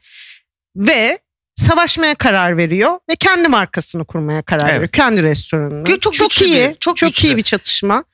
ve 0.76 1.18
savaşmaya 1.54 2.14
karar 2.14 2.56
veriyor 2.56 2.98
ve 3.10 3.16
kendi 3.16 3.48
markasını 3.48 4.04
kurmaya 4.04 4.42
karar 4.42 4.62
Evet. 4.64 4.72
veriyor. 4.74 4.88
Kendi 4.88 5.22
restoranını. 5.22 5.84
Çok- 5.84 6.02
çok 6.14 6.30
güçlü 6.30 6.46
iyi, 6.46 6.68
bir- 6.70 6.74
çok 6.80 6.96
çok, 6.96 7.08
güçlü. 7.08 7.28
iyi 7.28 7.36
bir 7.36 7.42
çatışma. 7.42 8.04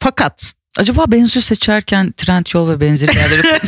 Fakat 0.00 0.52
Acaba 0.78 1.04
Bensu 1.08 1.40
seçerken 1.40 2.12
Trendyol 2.12 2.68
ve 2.68 2.80
benzeri 2.80 3.16
yerleri 3.16 3.42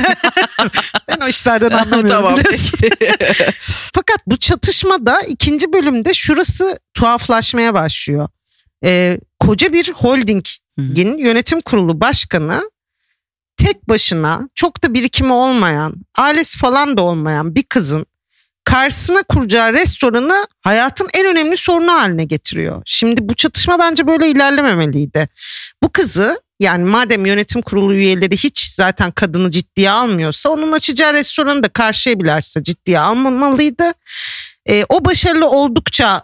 ben 1.08 1.20
o 1.20 1.28
işlerden 1.28 1.70
anlamıyorum. 1.70 2.08
tamam. 2.08 2.34
Fakat 3.94 4.26
bu 4.26 4.36
çatışmada 4.36 5.20
ikinci 5.20 5.72
bölümde 5.72 6.14
şurası 6.14 6.78
tuhaflaşmaya 6.94 7.74
başlıyor. 7.74 8.28
Ee, 8.84 9.20
koca 9.40 9.72
bir 9.72 9.92
holdingin 9.92 11.18
yönetim 11.18 11.60
kurulu 11.60 12.00
başkanı 12.00 12.70
tek 13.56 13.88
başına 13.88 14.48
çok 14.54 14.84
da 14.84 14.94
birikimi 14.94 15.32
olmayan, 15.32 15.94
ailesi 16.16 16.58
falan 16.58 16.96
da 16.96 17.02
olmayan 17.02 17.54
bir 17.54 17.62
kızın 17.62 18.06
karşısına 18.68 19.22
kuracağı 19.22 19.72
restoranı 19.72 20.46
hayatın 20.60 21.08
en 21.14 21.26
önemli 21.26 21.56
sorunu 21.56 21.92
haline 21.92 22.24
getiriyor. 22.24 22.82
Şimdi 22.84 23.28
bu 23.28 23.34
çatışma 23.34 23.78
bence 23.78 24.06
böyle 24.06 24.28
ilerlememeliydi. 24.30 25.28
Bu 25.82 25.92
kızı 25.92 26.42
yani 26.60 26.84
madem 26.84 27.26
yönetim 27.26 27.62
kurulu 27.62 27.94
üyeleri 27.94 28.36
hiç 28.36 28.72
zaten 28.72 29.10
kadını 29.10 29.50
ciddiye 29.50 29.90
almıyorsa 29.90 30.48
onun 30.48 30.72
açacağı 30.72 31.12
restoranı 31.14 31.62
da 31.62 31.68
karşıya 31.68 32.20
bilerse 32.20 32.62
ciddiye 32.62 33.00
almamalıydı. 33.00 33.92
E, 34.66 34.84
o 34.88 35.04
başarılı 35.04 35.50
oldukça 35.50 36.22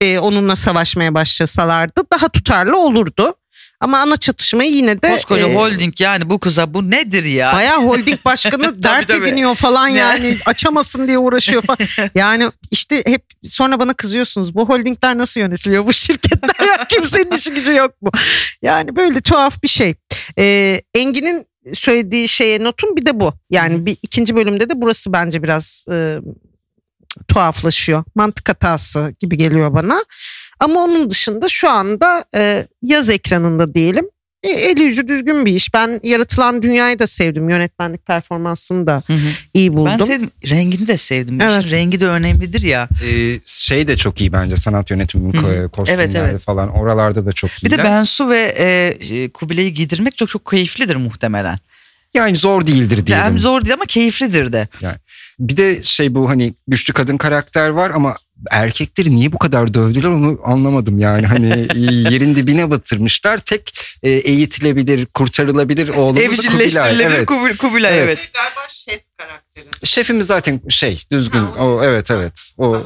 e, 0.00 0.18
onunla 0.18 0.56
savaşmaya 0.56 1.14
başlasalardı 1.14 2.02
daha 2.12 2.28
tutarlı 2.28 2.78
olurdu. 2.78 3.34
Ama 3.82 3.98
ana 3.98 4.16
çatışmayı 4.16 4.72
yine 4.72 5.02
de 5.02 5.10
Koskoca 5.10 5.48
e, 5.48 5.54
holding 5.54 6.00
yani 6.00 6.30
bu 6.30 6.38
kıza 6.38 6.74
bu 6.74 6.90
nedir 6.90 7.24
ya? 7.24 7.52
Bayağı 7.52 7.78
holding 7.86 8.24
başkanı 8.24 8.82
dert 8.82 9.08
tabii. 9.08 9.28
ediniyor 9.28 9.54
falan 9.54 9.88
yani 9.88 10.36
açamasın 10.46 11.08
diye 11.08 11.18
uğraşıyor 11.18 11.62
falan. 11.62 11.78
Yani 12.14 12.50
işte 12.70 13.02
hep 13.06 13.22
sonra 13.44 13.78
bana 13.78 13.94
kızıyorsunuz 13.94 14.54
bu 14.54 14.68
holdingler 14.68 15.18
nasıl 15.18 15.40
yönetiliyor 15.40 15.86
bu 15.86 15.92
şirketler 15.92 16.66
ya 16.66 16.86
kimsenin 16.88 17.30
işi 17.30 17.54
gücü 17.54 17.74
yok 17.74 18.02
mu? 18.02 18.10
Yani 18.62 18.96
böyle 18.96 19.20
tuhaf 19.20 19.62
bir 19.62 19.68
şey. 19.68 19.94
Ee, 20.38 20.80
Engin'in 20.94 21.46
söylediği 21.74 22.28
şeye 22.28 22.64
notum 22.64 22.96
bir 22.96 23.06
de 23.06 23.20
bu. 23.20 23.34
Yani 23.50 23.86
bir 23.86 23.96
ikinci 24.02 24.36
bölümde 24.36 24.70
de 24.70 24.72
burası 24.76 25.12
bence 25.12 25.42
biraz 25.42 25.86
e, 25.92 26.18
tuhaflaşıyor. 27.28 28.04
Mantık 28.14 28.48
hatası 28.48 29.14
gibi 29.20 29.36
geliyor 29.36 29.74
bana. 29.74 30.04
Ama 30.62 30.80
onun 30.80 31.10
dışında 31.10 31.48
şu 31.48 31.70
anda 31.70 32.24
e, 32.34 32.66
yaz 32.82 33.10
ekranında 33.10 33.74
diyelim. 33.74 34.04
E, 34.42 34.50
eli 34.50 34.82
yüzü 34.82 35.08
düzgün 35.08 35.46
bir 35.46 35.52
iş. 35.52 35.74
Ben 35.74 36.00
yaratılan 36.02 36.62
dünyayı 36.62 36.98
da 36.98 37.06
sevdim. 37.06 37.48
Yönetmenlik 37.50 38.06
performansını 38.06 38.86
da 38.86 39.02
Hı 39.06 39.12
hı. 39.12 39.18
iyi 39.54 39.72
buldum. 39.72 39.92
Ben 39.98 40.04
sevdim. 40.04 40.30
Rengini 40.50 40.88
de 40.88 40.96
sevdim. 40.96 41.40
Evet. 41.40 41.60
işin 41.64 41.70
rengi 41.70 42.00
de 42.00 42.06
önemlidir 42.08 42.62
ya. 42.62 42.88
Ee, 43.06 43.40
şey 43.46 43.88
de 43.88 43.96
çok 43.96 44.20
iyi 44.20 44.32
bence 44.32 44.56
sanat 44.56 44.90
ko- 44.90 45.68
kostümleri 45.68 46.04
Evet, 46.04 46.14
evet. 46.16 46.42
falan 46.42 46.68
oralarda 46.68 47.26
da 47.26 47.32
çok 47.32 47.50
iyi. 47.50 47.64
Bir 47.64 47.70
de 47.70 47.78
Bensu 47.78 48.28
ve 48.28 48.54
e, 48.58 49.28
Kubilay'ı 49.28 49.70
giydirmek 49.70 50.16
çok 50.16 50.28
çok 50.28 50.50
keyiflidir 50.50 50.96
muhtemelen. 50.96 51.58
Yani 52.14 52.36
zor 52.36 52.66
değildir 52.66 53.06
diyelim. 53.06 53.24
Hem 53.24 53.38
zor 53.38 53.62
değil 53.64 53.74
ama 53.74 53.84
keyiflidir 53.84 54.52
de. 54.52 54.68
Bir 55.38 55.56
de 55.56 55.82
şey 55.82 56.14
bu 56.14 56.30
hani 56.30 56.54
güçlü 56.68 56.94
kadın 56.94 57.16
karakter 57.16 57.68
var 57.68 57.90
ama 57.94 58.16
erkekleri 58.50 59.14
niye 59.14 59.32
bu 59.32 59.38
kadar 59.38 59.74
dövdüler 59.74 60.08
onu 60.08 60.40
anlamadım 60.44 60.98
yani 60.98 61.26
hani 61.26 61.48
yerin 62.12 62.36
dibine 62.36 62.70
batırmışlar 62.70 63.38
tek 63.38 63.78
e, 64.02 64.10
eğitilebilir 64.10 65.06
kurtarılabilir 65.06 65.88
oğlumuz 65.88 66.16
da 66.22 66.26
Kubilay. 66.26 66.64
Evcilleştirilebilir 66.64 67.16
Evet. 67.16 67.28
Kubil- 67.28 67.56
Kubilay 67.56 67.98
Evet. 67.98 68.18
evet. 68.18 68.30
Galiba 68.34 68.68
şef 68.68 69.00
karakteri. 69.18 69.51
Şefimiz 69.84 70.26
zaten 70.26 70.60
şey 70.68 71.02
düzgün 71.12 71.38
Ha, 71.38 71.64
o 71.64 71.82
evet 71.84 72.10
evet 72.10 72.52
o 72.58 72.82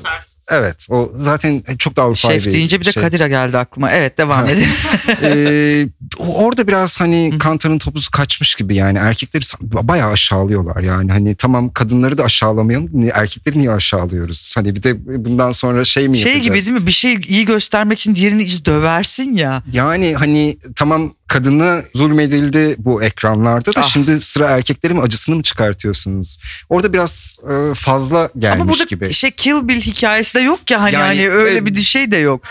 evet 0.50 0.86
o 0.90 1.12
zaten 1.16 1.62
çok 1.78 1.96
da 1.96 2.02
Avrupa'yı 2.02 2.40
Şef 2.40 2.52
deyince 2.52 2.80
bir 2.80 2.84
de 2.84 2.92
şey. 2.92 3.02
Kadir'e 3.02 3.28
geldi 3.28 3.58
aklıma. 3.58 3.90
Evet 3.90 4.18
devam 4.18 4.46
edelim. 4.46 4.68
Ee, 5.22 5.88
orada 6.18 6.68
biraz 6.68 7.00
hani 7.00 7.38
Kantar'ın 7.38 7.78
topuzu 7.78 8.10
kaçmış 8.10 8.54
gibi 8.54 8.76
yani 8.76 8.98
erkekleri 8.98 9.44
bayağı 9.62 10.10
aşağılıyorlar 10.10 10.82
yani 10.82 11.12
hani 11.12 11.34
tamam 11.34 11.72
kadınları 11.72 12.18
da 12.18 12.24
aşağılamayalım 12.24 13.10
erkekleri 13.12 13.58
niye 13.58 13.70
aşağılıyoruz 13.70 14.54
hani 14.56 14.76
bir 14.76 14.82
de 14.82 15.24
bundan 15.24 15.52
sonra 15.52 15.84
şey 15.84 16.08
mi 16.08 16.16
şey 16.16 16.32
yapacağız? 16.32 16.46
gibi 16.46 16.66
değil 16.66 16.82
mi? 16.82 16.86
Bir 16.86 16.92
şey 16.92 17.20
iyi 17.28 17.44
göstermek 17.44 17.98
için 17.98 18.14
diğerini 18.14 18.64
döversin 18.64 19.36
ya. 19.36 19.62
Yani 19.72 20.14
hani 20.14 20.58
tamam 20.76 21.14
kadına 21.28 21.82
zulmedildi 21.94 22.74
bu 22.78 23.02
ekranlarda 23.02 23.74
da 23.74 23.80
Ah. 23.80 23.88
şimdi 23.88 24.20
sıra 24.20 24.50
erkeklerin 24.50 25.00
acısını 25.00 25.36
mı 25.36 25.42
çıkartıyorsunuz? 25.42 26.38
Orada 26.68 26.92
biraz 26.92 27.38
e, 27.50 27.74
fazla 27.74 28.30
gelmiş 28.38 28.62
Ama 28.62 28.70
burada 28.72 28.84
gibi. 28.84 29.12
şey 29.12 29.30
Kill 29.30 29.68
Bill 29.68 29.80
hikayesi 29.80 30.34
de 30.34 30.40
yok 30.40 30.70
ya 30.70 30.82
hani, 30.82 30.94
Yani, 30.94 31.04
hani 31.06 31.30
öyle 31.30 31.56
e, 31.56 31.66
bir 31.66 31.82
şey 31.82 32.12
de 32.12 32.16
yok. 32.16 32.42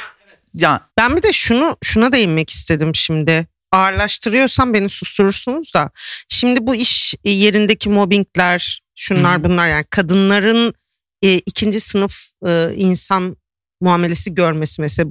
Ya 0.53 0.79
Ben 0.97 1.17
bir 1.17 1.23
de 1.23 1.33
şunu 1.33 1.77
şuna 1.83 2.11
değinmek 2.11 2.49
istedim 2.49 2.95
şimdi. 2.95 3.47
Ağırlaştırıyorsam 3.71 4.73
beni 4.73 4.89
susturursunuz 4.89 5.73
da. 5.73 5.89
Şimdi 6.29 6.67
bu 6.67 6.75
iş 6.75 7.13
yerindeki 7.23 7.89
mobbingler, 7.89 8.81
şunlar 8.95 9.39
Hı. 9.39 9.43
bunlar 9.43 9.67
yani 9.67 9.85
kadınların 9.89 10.73
e, 11.21 11.33
ikinci 11.33 11.79
sınıf 11.79 12.15
e, 12.47 12.69
insan 12.75 13.37
muamelesi 13.81 14.33
görmesi 14.35 14.81
mesela 14.81 15.09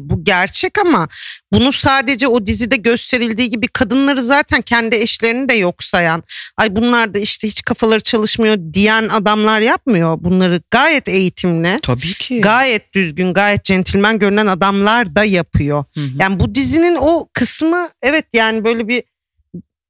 bu 0.00 0.24
gerçek 0.24 0.78
ama 0.78 1.08
bunu 1.52 1.72
sadece 1.72 2.28
o 2.28 2.46
dizide 2.46 2.76
gösterildiği 2.76 3.50
gibi 3.50 3.68
kadınları 3.68 4.22
zaten 4.22 4.62
kendi 4.62 4.96
eşlerini 4.96 5.48
de 5.48 5.54
yok 5.54 5.84
sayan 5.84 6.22
ay 6.56 6.76
bunlar 6.76 7.14
da 7.14 7.18
işte 7.18 7.48
hiç 7.48 7.62
kafaları 7.62 8.00
çalışmıyor 8.00 8.56
diyen 8.72 9.08
adamlar 9.08 9.60
yapmıyor 9.60 10.18
bunları 10.20 10.60
gayet 10.70 11.08
eğitimli 11.08 11.78
tabii 11.82 12.14
ki. 12.14 12.40
gayet 12.40 12.92
düzgün, 12.94 13.34
gayet 13.34 13.64
centilmen 13.64 14.18
görünen 14.18 14.46
adamlar 14.46 15.14
da 15.14 15.24
yapıyor. 15.24 15.84
Hı 15.94 16.00
hı. 16.00 16.08
Yani 16.18 16.40
bu 16.40 16.54
dizinin 16.54 16.96
o 17.00 17.28
kısmı 17.32 17.88
evet 18.02 18.24
yani 18.32 18.64
böyle 18.64 18.88
bir 18.88 19.02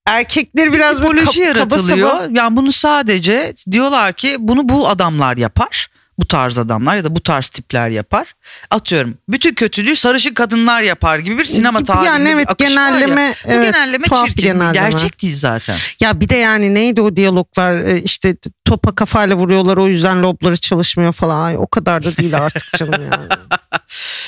erkekleri 0.06 0.72
biraz 0.72 1.02
böyle 1.02 1.18
tipoloji 1.20 1.40
kaba 1.40 1.58
yaratılıyor. 1.58 2.10
saba- 2.10 2.28
Yani 2.34 2.56
bunu 2.56 2.72
sadece 2.72 3.54
diyorlar 3.70 4.12
ki 4.12 4.36
bunu 4.38 4.68
bu 4.68 4.88
adamlar 4.88 5.36
yapar. 5.36 5.88
Bu 6.18 6.28
tarz 6.28 6.58
adamlar 6.58 6.96
ya 6.96 7.04
da 7.04 7.16
bu 7.16 7.22
tarz 7.22 7.48
tipler 7.48 7.90
yapar. 7.90 8.34
Atıyorum 8.70 9.14
bütün 9.28 9.54
kötülüğü 9.54 9.96
sarışın 9.96 10.34
kadınlar 10.34 10.82
yapar 10.82 11.18
gibi 11.18 11.38
bir 11.38 11.44
sinema 11.44 11.84
tarihinde 11.84 12.06
yani 12.06 12.26
bir 12.26 12.32
evet, 12.32 12.50
akış 12.50 12.66
var 12.66 12.70
ya. 12.70 12.90
genelleme, 12.90 13.34
Bu 13.44 13.50
evet, 13.50 13.74
genelleme 13.74 14.04
tuhaf 14.04 14.26
bir 14.26 14.30
çirkin. 14.30 14.46
genelleme. 14.46 14.72
Gerçek 14.72 15.22
değil 15.22 15.34
zaten. 15.34 15.76
Ya 16.00 16.20
bir 16.20 16.28
de 16.28 16.36
yani 16.36 16.74
neydi 16.74 17.00
o 17.00 17.16
diyaloglar 17.16 17.74
e, 17.74 18.02
işte 18.02 18.36
topa 18.64 18.94
kafayla 18.94 19.36
vuruyorlar 19.36 19.76
o 19.76 19.88
yüzden 19.88 20.22
lobları 20.22 20.56
çalışmıyor 20.56 21.12
falan. 21.12 21.44
Ay, 21.44 21.56
o 21.58 21.66
kadar 21.66 22.04
da 22.04 22.16
değil 22.16 22.38
artık 22.38 22.78
canım 22.78 23.02
yani. 23.02 23.28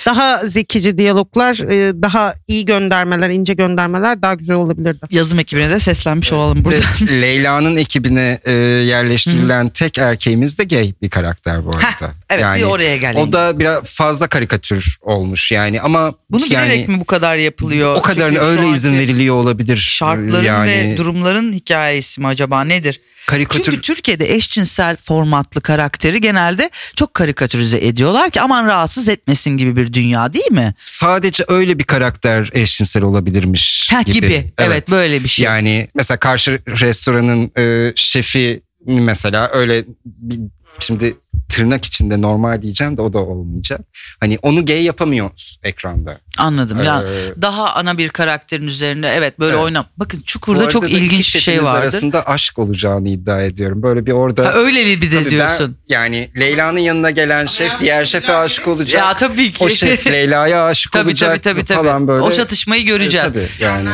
Daha 0.07 0.47
zekice 0.47 0.99
diyaloglar, 0.99 1.55
e, 1.71 2.03
daha 2.03 2.35
iyi 2.47 2.65
göndermeler, 2.65 3.31
ince 3.31 3.55
göndermeler 3.55 4.23
daha 4.23 4.35
güzel 4.35 4.57
olabilirdi. 4.57 4.99
Yazım 5.11 5.39
ekibine 5.39 5.71
de 5.71 5.79
seslenmiş 5.79 6.33
olalım 6.33 6.65
burada. 6.65 6.77
Leyla'nın 7.11 7.77
ekibine 7.77 8.41
e, 8.45 8.53
yerleştirilen 8.53 9.69
tek 9.69 9.99
erkeğimiz 9.99 10.59
de 10.59 10.65
gay 10.65 10.93
bir 11.03 11.11
karakter 11.11 11.65
bu 11.65 11.71
arada. 11.71 12.15
Evet 12.31 12.43
yani, 12.43 12.59
bir 12.59 12.65
oraya 12.65 12.97
geleyim. 12.97 13.29
O 13.29 13.33
da 13.33 13.59
biraz 13.59 13.85
fazla 14.09 14.29
karikatür 14.29 14.99
olmuş 15.03 15.53
yani 15.53 15.81
ama 15.81 16.15
Bunu 16.31 16.43
yani 16.51 16.71
bilerek 16.71 16.89
mi 16.89 17.01
bu 17.01 17.05
kadar 17.05 17.37
yapılıyor? 17.37 17.95
o 17.95 18.03
kadarına 18.03 18.39
öyle 18.39 18.69
izin 18.69 18.99
veriliyor 18.99 19.35
olabilir. 19.35 19.77
Şartların 19.77 20.45
yani, 20.45 20.71
ve 20.71 20.97
durumların 20.97 21.53
hikayesi 21.53 22.21
mi 22.21 22.27
acaba 22.27 22.65
nedir? 22.65 23.01
karikatür 23.27 23.65
Çünkü 23.65 23.81
Türkiye'de 23.81 24.35
eşcinsel 24.35 24.97
formatlı 24.97 25.61
karakteri 25.61 26.21
genelde 26.21 26.71
çok 26.97 27.15
karikatürize 27.15 27.79
ediyorlar 27.87 28.31
ki 28.31 28.41
aman 28.41 28.67
rahatsız 28.67 29.09
etmesin 29.09 29.57
gibi 29.57 29.77
bir 29.77 29.93
dünya 29.93 30.33
değil 30.33 30.53
mi? 30.53 30.75
sadece 30.85 31.45
öyle 31.49 31.79
bir 31.79 31.85
karakter 31.85 32.51
eşcinsel 32.53 33.03
olabilirmiş 33.03 33.93
Ha, 33.93 34.03
gibi. 34.03 34.13
gibi. 34.15 34.53
Evet. 34.59 34.91
böyle 34.93 35.25
bir 35.25 35.29
şey. 35.29 35.45
Yani 35.45 35.89
mesela 35.95 36.19
karşı 36.19 36.61
restoranın 36.69 37.53
e, 37.59 37.93
şefi 37.97 38.63
mesela 38.87 39.51
öyle 39.53 39.85
bir, 40.05 40.39
şimdi 40.81 41.17
tırnak 41.49 41.85
içinde 41.85 42.23
normal 42.23 42.63
diyeceğim 42.63 42.97
de 42.97 43.03
o 43.03 43.13
da 43.13 43.19
olmayacak. 43.19 43.81
Hani 44.21 44.39
onu 44.43 44.67
gay 44.67 44.83
yapamıyoruz 44.83 45.59
ekranda. 45.63 46.19
Anladım. 46.39 46.83
Ya 46.83 47.03
Ee, 47.03 47.43
daha 47.43 47.71
ana 47.75 47.99
bir 47.99 48.09
karakterin 48.09 48.67
üzerinde 48.67 49.09
evet 49.09 49.39
böyle 49.39 49.53
Evet. 49.55 49.65
oynam. 49.65 49.85
Bakın 49.97 50.21
Çukur'da 50.21 50.69
çok 50.69 50.91
ilginç 50.91 51.35
bir 51.35 51.41
şey 51.41 51.59
vardı. 51.59 51.69
arasında 51.79 52.27
aşk 52.27 52.59
olacağını 52.59 53.09
iddia 53.09 53.43
ediyorum. 53.43 53.83
Böyle 53.83 54.07
bir 54.07 54.13
orada 54.13 54.47
Ha, 54.47 54.53
öyle 54.53 54.87
bir 54.87 55.13
de 55.13 55.19
Tabii 55.19 55.31
diyorsun. 55.31 55.77
Ben, 55.91 55.95
yani 55.95 56.31
Leyla'nın 56.37 56.79
yanına 56.79 57.11
gelen 57.11 57.47
şef 57.47 57.81
diğer 57.81 58.05
şefe 58.05 58.35
aşık 58.37 58.69
olacak. 58.69 59.01
Ya 59.03 59.17
tabii 59.17 59.53
ki. 59.53 59.65
O 59.65 59.69
şef 59.69 60.07
Leyla'ya 60.07 60.65
aşık 60.65 60.93
tabii, 60.93 61.09
olacak 61.09 61.31
tabii 61.31 61.55
tabii 61.55 61.65
tabii. 61.65 61.79
falan 61.79 62.09
böyle. 62.09 62.23
O 62.23 62.31
çatışmayı 62.33 62.87
göreceğiz. 62.87 63.27
E, 63.27 63.31
tabii 63.31 63.49
yani. 63.61 63.89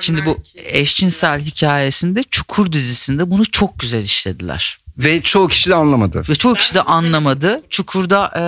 Şimdi 0.00 0.26
bu 0.26 0.38
eşcinsel 0.56 1.40
hikayesinde 1.40 2.22
Çukur 2.30 2.72
dizisinde 2.72 3.30
bunu 3.30 3.44
çok 3.44 3.78
güzel 3.78 4.02
işlediler. 4.02 4.78
Ve 4.98 5.22
çoğu 5.22 5.48
kişi 5.48 5.70
de 5.70 5.74
anlamadı. 5.74 6.22
Ve 6.28 6.34
çoğu 6.34 6.54
kişi 6.54 6.74
de 6.74 6.82
anlamadı. 6.82 7.62
Çukur'da 7.70 8.32
e, 8.36 8.42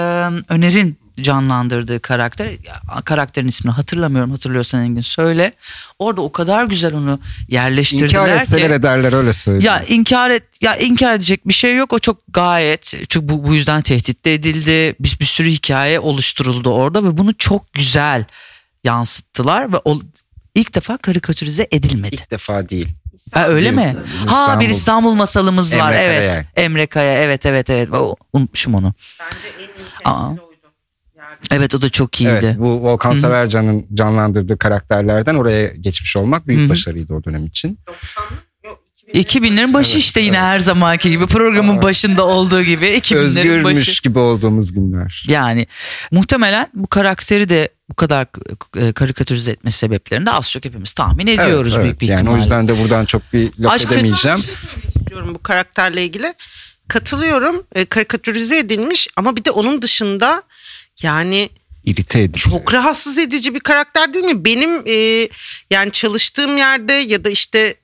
Öner'in 0.55 0.99
canlandırdığı 1.23 2.01
karakter 2.01 2.51
karakterin 3.05 3.49
ismini 3.49 3.75
hatırlamıyorum 3.75 4.31
hatırlıyorsan 4.31 4.83
Engin 4.83 5.01
söyle. 5.01 5.53
Orada 5.99 6.21
o 6.21 6.33
kadar 6.33 6.65
güzel 6.65 6.95
onu 6.95 7.21
yerleştirdiler 7.49 8.09
İnkar 8.09 8.37
ki. 8.37 8.43
etseler 8.43 8.71
ederler 8.71 9.13
öyle 9.13 9.33
söyleyeyim. 9.33 9.67
Ya 9.67 9.83
inkar 9.83 10.31
et 10.31 10.43
ya 10.61 10.77
inkar 10.77 11.15
edecek 11.15 11.49
bir 11.49 11.53
şey 11.53 11.77
yok 11.77 11.93
o 11.93 11.99
çok 11.99 12.19
gayet 12.29 12.95
çünkü 13.09 13.29
bu, 13.29 13.45
bu 13.45 13.55
yüzden 13.55 13.83
tehdit 13.83 14.25
de 14.25 14.35
edildi 14.35 14.97
bir, 15.01 15.17
bir 15.21 15.25
sürü 15.25 15.49
hikaye 15.49 16.01
oluşturuldu 16.01 16.71
orada 16.71 17.05
ve 17.05 17.17
bunu 17.17 17.37
çok 17.39 17.73
güzel 17.73 18.25
yansıttılar 18.85 19.73
ve 19.73 19.77
o, 19.85 20.01
ilk 20.55 20.75
defa 20.75 20.97
karikatürize 20.97 21.69
edilmedi. 21.71 22.15
İlk 22.15 22.31
defa 22.31 22.69
değil. 22.69 22.89
Ha, 23.35 23.49
öyle 23.49 23.71
Bir 23.71 23.77
mi? 23.77 23.97
Ha 24.27 24.61
bir 24.61 24.69
İstanbul 24.69 25.15
masalımız 25.15 25.77
var 25.77 25.93
Emre 25.93 26.03
evet. 26.05 26.31
Kaya. 26.31 26.45
Emre 26.65 26.87
Kaya 26.87 27.23
evet 27.23 27.47
evet 27.47 27.71
evet 27.71 27.91
O- 27.93 28.17
unutmuşum 28.33 28.75
onu. 28.75 28.95
Bence 29.21 29.49
en 29.59 29.83
iyi 29.83 30.15
Aa. 30.15 30.31
Evet 31.51 31.75
o 31.75 31.83
da 31.83 31.89
çok 31.89 32.21
iyiydi. 32.21 32.31
Evet, 32.43 32.59
bu 32.59 32.83
Volkan 32.83 33.11
Hı 33.11 33.15
hı. 33.15 33.21
Severcan'ın 33.21 33.87
canlandırdığı 33.95 34.59
karakterlerden 34.59 35.35
oraya 35.35 35.67
geçmiş 35.67 36.17
olmak 36.17 36.47
büyük 36.47 36.61
Hı 36.61 36.65
hı. 36.65 36.69
başarıydı 36.71 37.15
o 37.15 37.25
dönem 37.25 37.47
için. 37.47 37.79
2000'lerin 39.15 39.75
başı 39.75 39.99
işte 39.99 40.21
yine 40.21 40.39
her 40.39 40.61
zamanki 40.61 41.11
gibi 41.11 41.27
programın 41.27 41.83
başında 41.83 42.27
olduğu 42.27 42.63
gibi 42.63 42.87
2000'lerin 42.87 43.17
Özgürmüş 43.19 43.65
başı. 43.89 44.03
gibi 44.03 44.19
olduğumuz 44.19 44.73
günler. 44.73 45.25
Yani 45.29 45.67
muhtemelen 46.11 46.67
bu 46.75 46.87
karakteri 46.87 47.49
de 47.49 47.69
bu 47.91 47.95
kadar 47.95 48.27
e, 48.77 48.93
karikatürize 48.93 49.51
etme 49.51 49.71
sebeplerini 49.71 50.27
de 50.27 50.31
az 50.31 50.51
çok 50.51 50.65
hepimiz 50.65 50.93
tahmin 50.93 51.27
ediyoruz 51.27 51.73
evet, 51.75 51.85
büyük 51.85 52.01
bir 52.01 52.07
yani 52.09 52.15
ihtimalle. 52.15 52.35
o 52.35 52.39
yüzden 52.39 52.69
de 52.69 52.79
buradan 52.79 53.05
çok 53.05 53.33
bir 53.33 53.51
laf 53.61 53.73
Aşk- 53.73 53.93
edemeyeceğim. 53.93 54.39
istiyorum 54.99 55.35
bu 55.35 55.43
karakterle 55.43 56.05
ilgili. 56.05 56.35
Katılıyorum. 56.89 57.63
E, 57.75 57.85
karikatürize 57.85 58.59
edilmiş 58.59 59.09
ama 59.17 59.37
bir 59.37 59.45
de 59.45 59.51
onun 59.51 59.83
dışında 59.83 60.43
yani 61.03 61.51
İrite 61.85 62.21
edici. 62.23 62.41
çok 62.51 62.75
rahatsız 62.75 63.19
edici 63.19 63.55
bir 63.55 63.61
karakter 63.61 64.15
değil 64.15 64.25
mi? 64.25 64.45
Benim 64.45 64.83
e, 64.87 65.29
yani 65.71 65.93
çalıştığım 65.93 66.57
yerde 66.57 66.93
ya 66.93 67.25
da 67.25 67.31
işte 67.31 67.75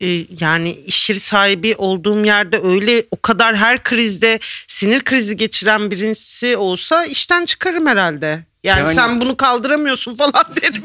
e, 0.00 0.26
yani 0.40 0.70
iş 0.86 1.10
yeri 1.10 1.20
sahibi 1.20 1.74
olduğum 1.78 2.24
yerde 2.24 2.60
öyle 2.62 3.04
o 3.10 3.20
kadar 3.22 3.56
her 3.56 3.82
krizde 3.82 4.38
sinir 4.68 5.00
krizi 5.04 5.36
geçiren 5.36 5.90
birisi 5.90 6.56
olsa 6.56 7.04
işten 7.04 7.44
çıkarım 7.44 7.86
herhalde. 7.86 8.44
Yani, 8.64 8.80
Yani- 8.80 8.94
sen 8.94 9.20
bunu 9.20 9.36
kaldıramıyorsun 9.36 10.14
falan 10.16 10.44
derim. 10.62 10.82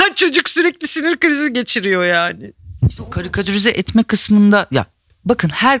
ya 0.00 0.14
çocuk 0.14 0.48
sürekli 0.48 0.88
sinir 0.88 1.16
krizi 1.16 1.52
geçiriyor 1.52 2.04
yani. 2.04 2.52
İşte 2.88 3.02
o 3.02 3.10
karikatürize 3.10 3.70
etme 3.70 4.02
kısmında 4.02 4.66
ya 4.70 4.86
bakın 5.24 5.48
her 5.48 5.80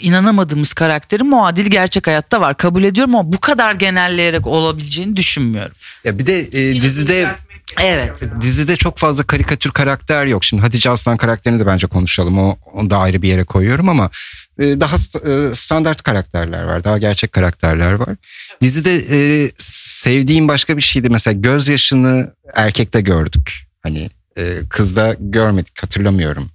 inanamadığımız 0.00 0.74
karakterin 0.74 1.26
muadili 1.26 1.70
gerçek 1.70 2.06
hayatta 2.06 2.40
var. 2.40 2.56
Kabul 2.56 2.84
ediyorum 2.84 3.14
ama 3.14 3.32
bu 3.32 3.40
kadar 3.40 3.74
genelleyerek 3.74 4.46
olabileceğini 4.46 5.16
düşünmüyorum. 5.16 5.76
Ya 6.04 6.18
bir 6.18 6.26
de 6.26 6.40
e, 6.40 6.80
dizide 6.80 7.34
Evet. 7.82 8.22
dizide 8.40 8.76
çok 8.76 8.98
fazla 8.98 9.24
karikatür 9.24 9.70
karakter 9.70 10.26
yok. 10.26 10.44
Şimdi 10.44 10.62
Hatice 10.62 10.90
Aslan 10.90 11.16
karakterini 11.16 11.60
de 11.60 11.66
bence 11.66 11.86
konuşalım. 11.86 12.38
O 12.38 12.56
onu 12.72 12.90
da 12.90 12.98
ayrı 12.98 13.22
bir 13.22 13.28
yere 13.28 13.44
koyuyorum 13.44 13.88
ama 13.88 14.10
e, 14.58 14.80
daha 14.80 14.96
e, 14.96 15.54
standart 15.54 16.02
karakterler 16.02 16.64
var. 16.64 16.84
Daha 16.84 16.98
gerçek 16.98 17.32
karakterler 17.32 17.92
var. 17.92 18.16
Dizide 18.62 18.94
e, 18.96 19.50
sevdiğim 19.58 20.48
başka 20.48 20.76
bir 20.76 20.82
şeydi. 20.82 21.08
Mesela 21.08 21.40
gözyaşını 21.40 22.34
erkekte 22.54 23.00
gördük. 23.00 23.66
Hani 23.82 24.10
e, 24.38 24.58
kızda 24.70 25.16
görmedik. 25.20 25.82
Hatırlamıyorum. 25.82 26.50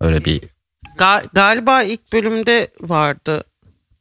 Öyle 0.00 0.24
bir 0.24 0.40
Ga- 0.98 1.24
galiba 1.32 1.82
ilk 1.82 2.12
bölümde 2.12 2.68
vardı. 2.80 3.44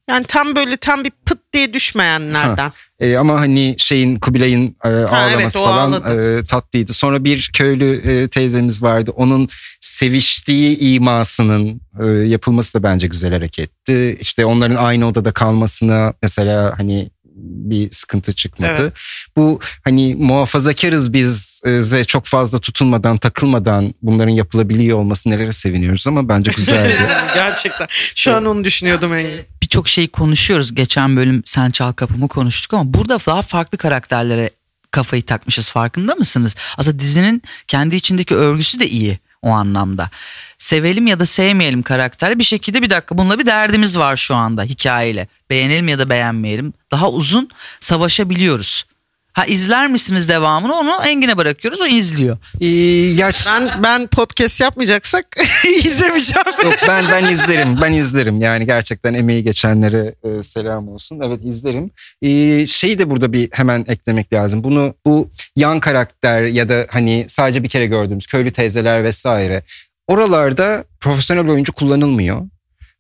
Yani 0.10 0.26
tam 0.28 0.56
böyle 0.56 0.78
tam 0.78 1.04
bir 1.04 1.12
pıt 1.26 1.40
diye 1.54 1.74
düşmeyenlerden. 1.74 2.72
E, 3.02 3.18
ama 3.18 3.40
hani 3.40 3.76
şeyin 3.78 4.20
Kubilay'ın 4.20 4.76
e, 4.86 4.90
ağlaması 4.90 5.42
evet, 5.42 5.56
o 5.56 5.64
falan 5.64 5.94
e, 5.94 6.44
tatlıydı. 6.44 6.94
Sonra 6.94 7.24
bir 7.24 7.50
köylü 7.54 7.96
e, 7.96 8.28
teyzemiz 8.28 8.84
vardı. 8.84 9.12
Onun 9.16 9.50
seviştiği 9.82 10.80
imasının 10.80 11.82
e, 12.04 12.06
yapılması 12.08 12.74
da 12.74 12.84
bence 12.84 13.08
güzel 13.08 13.34
hareketti. 13.34 14.18
İşte 14.22 14.46
onların 14.46 14.76
aynı 14.76 15.08
odada 15.08 15.32
kalmasına 15.32 16.14
mesela 16.22 16.74
hani 16.78 17.10
bir 17.36 17.92
sıkıntı 17.92 18.34
çıkmadı. 18.34 18.74
Evet. 18.78 18.94
Bu 19.38 19.60
hani 19.84 20.16
muhafazakarız 20.16 21.14
biz 21.14 21.62
e, 21.66 21.82
ze 21.82 22.04
çok 22.04 22.26
fazla 22.26 22.60
tutunmadan 22.60 23.18
takılmadan 23.18 23.94
bunların 24.02 24.32
yapılabiliyor 24.32 24.98
olması 24.98 25.30
nelere 25.30 25.54
seviniyoruz 25.54 26.08
ama 26.08 26.30
bence 26.30 26.52
güzeldi. 26.56 27.10
Gerçekten. 27.34 27.88
Şu 28.16 28.36
an 28.36 28.46
onu 28.46 28.64
düşünüyordum 28.64 29.16
Engin. 29.16 29.42
Birçok 29.64 29.88
şeyi 29.88 30.08
konuşuyoruz. 30.08 30.76
Geçen 30.76 31.16
bölüm 31.16 31.44
Sen 31.46 31.70
Çal 31.70 31.94
Kapımı 31.94 32.28
konuştuk 32.28 32.74
ama 32.74 32.94
burada 32.94 33.20
daha 33.26 33.42
farklı 33.42 33.78
karakterlere 33.78 34.50
kafayı 34.92 35.22
takmışız 35.22 35.70
farkında 35.70 36.16
mısınız? 36.16 36.56
Aslında 36.78 37.00
dizinin 37.00 37.42
kendi 37.68 37.96
içindeki 37.96 38.36
örgüsü 38.36 38.80
de 38.80 38.90
iyi 38.90 39.20
o 39.42 39.50
anlamda. 39.50 40.10
Sevelim 40.58 41.08
ya 41.08 41.20
da 41.20 41.26
sevmeyelim 41.26 41.82
karakteri 41.82 42.40
bir 42.40 42.44
şekilde 42.44 42.82
bir 42.82 42.90
dakika 42.90 43.18
bununla 43.18 43.40
bir 43.40 43.46
derdimiz 43.46 44.00
var 44.00 44.16
şu 44.16 44.36
anda 44.36 44.64
hikayeyle. 44.64 45.28
Beğenelim 45.50 45.88
ya 45.88 46.00
da 46.00 46.10
beğenmeyelim. 46.10 46.74
Daha 46.92 47.10
uzun 47.10 47.50
savaşabiliyoruz. 47.80 48.86
Ha 49.34 49.46
izler 49.46 49.88
misiniz 49.88 50.30
devamını 50.30 50.76
onu 50.76 50.92
Engin'e 51.06 51.38
bırakıyoruz 51.38 51.82
o 51.82 51.86
izliyor. 51.86 52.38
E, 52.62 52.68
yaş 53.16 53.48
Ben 53.48 53.84
ben 53.84 54.08
podcast 54.08 54.62
yapmayacaksak 54.62 55.26
izlemeyeceğim. 55.86 56.48
Yok 56.64 56.74
ben 56.88 57.06
ben 57.12 57.26
izlerim. 57.26 57.82
Ben 57.82 57.94
izlerim. 57.94 58.42
Yani 58.42 58.66
gerçekten 58.66 59.14
emeği 59.14 59.44
geçenlere 59.44 60.16
e, 60.24 60.44
selam 60.44 60.88
olsun. 60.88 61.22
Evet 61.26 61.40
izlerim. 61.44 61.92
E, 62.22 62.68
şeyi 62.68 63.00
de 63.00 63.10
burada 63.10 63.34
bir 63.34 63.50
hemen 63.52 63.86
eklemek 63.88 64.34
lazım. 64.34 64.64
Bunu 64.64 64.96
bu 65.06 65.30
yan 65.56 65.80
karakter 65.80 66.44
ya 66.44 66.70
da 66.70 66.88
hani 66.90 67.26
sadece 67.28 67.64
bir 67.64 67.70
kere 67.70 67.86
gördüğümüz 67.86 68.28
köylü 68.28 68.52
teyzeler 68.52 69.04
vesaire. 69.04 69.64
Oralarda 70.08 70.84
profesyonel 71.00 71.50
oyuncu 71.50 71.74
kullanılmıyor. 71.74 72.42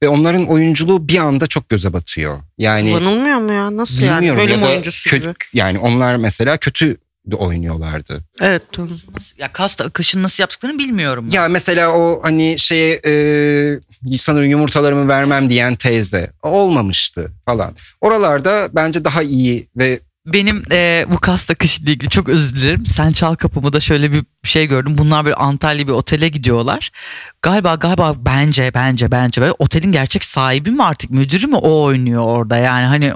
Ve 0.04 0.10
onların 0.10 0.48
oyunculuğu 0.48 1.08
bir 1.08 1.18
anda 1.18 1.48
çok 1.48 1.70
göze 1.70 1.94
batıyor. 1.94 2.40
Yani 2.58 2.92
Kullanılmıyor 2.92 3.38
mu 3.38 3.54
ya? 3.54 3.78
Nasıl 3.78 4.06
yani? 4.06 4.38
Bölüm 4.38 4.62
ya 4.62 4.68
oyuncusu 4.70 5.10
kötü, 5.10 5.24
gibi. 5.24 5.34
yani 5.54 5.80
onlar 5.80 6.16
mesela 6.16 6.58
kötü 6.58 6.98
de 7.26 7.36
oynuyorlardı. 7.36 8.24
Evet 8.42 8.62
doğru. 8.78 8.90
Ya 9.38 9.52
kast 9.54 9.82
akışını 9.82 10.24
nasıl 10.24 10.44
yaptıklarını 10.44 10.80
bilmiyorum. 10.80 11.26
ben. 11.28 11.36
Ya 11.36 11.48
mesela 11.48 11.92
o 11.92 12.22
hani 12.24 12.60
şeye 12.60 13.02
e, 13.06 14.18
sanırım 14.18 14.50
yumurtalarımı 14.50 15.08
vermem 15.08 15.50
diyen 15.50 15.76
teyze 15.76 16.32
olmamıştı 16.44 17.32
falan. 17.46 17.76
Oralarda 18.02 18.70
bence 18.74 19.04
daha 19.04 19.24
iyi 19.24 19.68
ve 19.78 20.00
Benim 20.34 20.63
e, 20.72 21.06
bu 21.12 21.20
kast 21.20 21.52
akışıyla 21.52 21.94
ilgili 21.94 22.10
çok 22.10 22.30
özür 22.30 22.56
dilerim. 22.56 22.86
Sen 22.86 23.12
çal 23.12 23.36
kapımı 23.36 23.74
da 23.74 23.80
şöyle 23.80 24.12
bir 24.12 24.24
şey 24.44 24.65
gördüm. 24.67 24.98
Bunlar 24.98 25.26
böyle 25.26 25.36
Antalya 25.36 25.88
bir 25.88 25.91
otele 25.94 26.28
gidiyorlar. 26.30 26.91
Galiba 27.41 27.76
galiba 27.76 28.13
bence 28.17 28.72
bence 28.74 29.12
bence 29.12 29.41
böyle 29.41 29.54
otelin 29.60 29.91
gerçek 29.91 30.24
sahibi 30.24 30.72
mi 30.72 30.84
artık 30.84 31.12
müdürü 31.12 31.48
mü 31.48 31.56
o 31.56 31.84
oynuyor 31.84 32.24
orada 32.26 32.58
yani 32.58 32.86
hani 32.86 33.06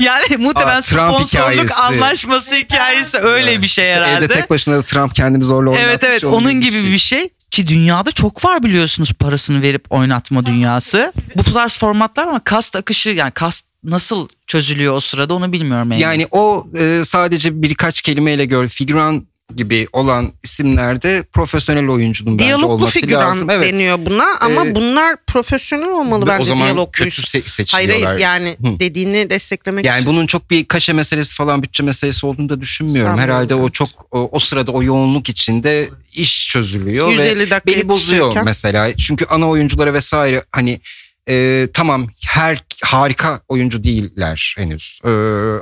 yani 0.00 0.36
muhtemelen 0.38 0.78
Aa, 0.78 0.80
Trump 0.80 1.14
sponsorluk 1.14 1.50
hikayesi. 1.52 1.74
anlaşması 1.74 2.54
hikayesi 2.54 3.18
öyle 3.18 3.62
bir 3.62 3.68
şey 3.68 3.84
işte 3.84 3.94
herhalde. 3.96 4.24
evde 4.24 4.28
tek 4.28 4.50
başına 4.50 4.76
da 4.76 4.82
Trump 4.82 5.14
kendini 5.14 5.44
zorla 5.44 5.70
oynatmış. 5.70 5.88
Evet 5.90 6.04
evet 6.04 6.24
onun 6.24 6.60
gibi 6.60 6.84
bir 6.92 6.98
şey 6.98 7.28
ki 7.50 7.68
dünyada 7.68 8.10
çok 8.12 8.44
var 8.44 8.62
biliyorsunuz 8.62 9.12
parasını 9.12 9.62
verip 9.62 9.92
oynatma 9.92 10.46
dünyası. 10.46 11.12
Bu 11.36 11.42
tarz 11.52 11.78
formatlar 11.78 12.26
ama 12.26 12.40
kast 12.44 12.76
akışı 12.76 13.10
yani 13.10 13.30
kast 13.30 13.67
nasıl 13.84 14.28
çözülüyor 14.46 14.94
o 14.94 15.00
sırada 15.00 15.34
onu 15.34 15.52
bilmiyorum. 15.52 15.92
Yani. 15.92 16.02
Yani 16.02 16.26
o 16.30 16.66
e, 16.78 17.00
sadece 17.04 17.62
birkaç 17.62 18.02
kelimeyle 18.02 18.44
gör 18.44 18.68
figüran 18.68 19.26
gibi 19.56 19.88
olan 19.92 20.32
isimlerde 20.42 21.22
profesyonel 21.32 21.88
oyuncunun 21.88 22.32
bence 22.32 22.44
Diyaloglu 22.44 22.66
olması 22.72 23.00
figüran 23.00 23.28
lazım. 23.30 23.50
Evet. 23.50 23.72
deniyor 23.72 23.98
buna 24.06 24.24
ama 24.40 24.66
Ee, 24.66 24.74
bunlar 24.74 25.16
profesyonel 25.26 25.88
olmalı 25.88 26.26
bence 26.26 26.42
o 26.42 26.44
zaman 26.44 26.64
diyalogluysa. 26.64 27.04
kötü 27.22 27.38
se- 27.38 27.48
seçiliyorlar. 27.48 28.06
hayır 28.06 28.20
yani 28.20 28.56
Hı. 28.62 28.80
dediğini 28.80 29.30
desteklemek 29.30 29.84
Yani 29.84 30.00
için. 30.00 30.10
bunun 30.12 30.26
çok 30.26 30.50
bir 30.50 30.64
kaşe 30.64 30.92
meselesi 30.92 31.34
falan 31.34 31.62
bütçe 31.62 31.82
meselesi 31.82 32.26
olduğunu 32.26 32.48
da 32.48 32.60
düşünmüyorum. 32.60 33.10
Sanmıyorum. 33.10 33.34
Herhalde 33.34 33.54
o 33.54 33.70
çok 33.70 33.88
o, 34.10 34.28
o 34.32 34.38
sırada 34.38 34.72
o 34.72 34.82
yoğunluk 34.82 35.28
içinde 35.28 35.88
iş 36.14 36.48
çözülüyor 36.48 37.08
150 37.12 37.38
ve 37.38 37.50
dakika 37.50 37.66
beni 37.66 37.88
bozuyor 37.88 38.36
mesela. 38.44 38.96
Çünkü 38.96 39.24
ana 39.24 39.48
oyunculara 39.48 39.92
vesaire 39.94 40.44
hani 40.52 40.80
e, 41.28 41.68
tamam 41.72 42.06
her 42.26 42.64
harika 42.84 43.40
oyuncu 43.48 43.84
değiller 43.84 44.54
henüz. 44.58 45.00
E, 45.04 45.10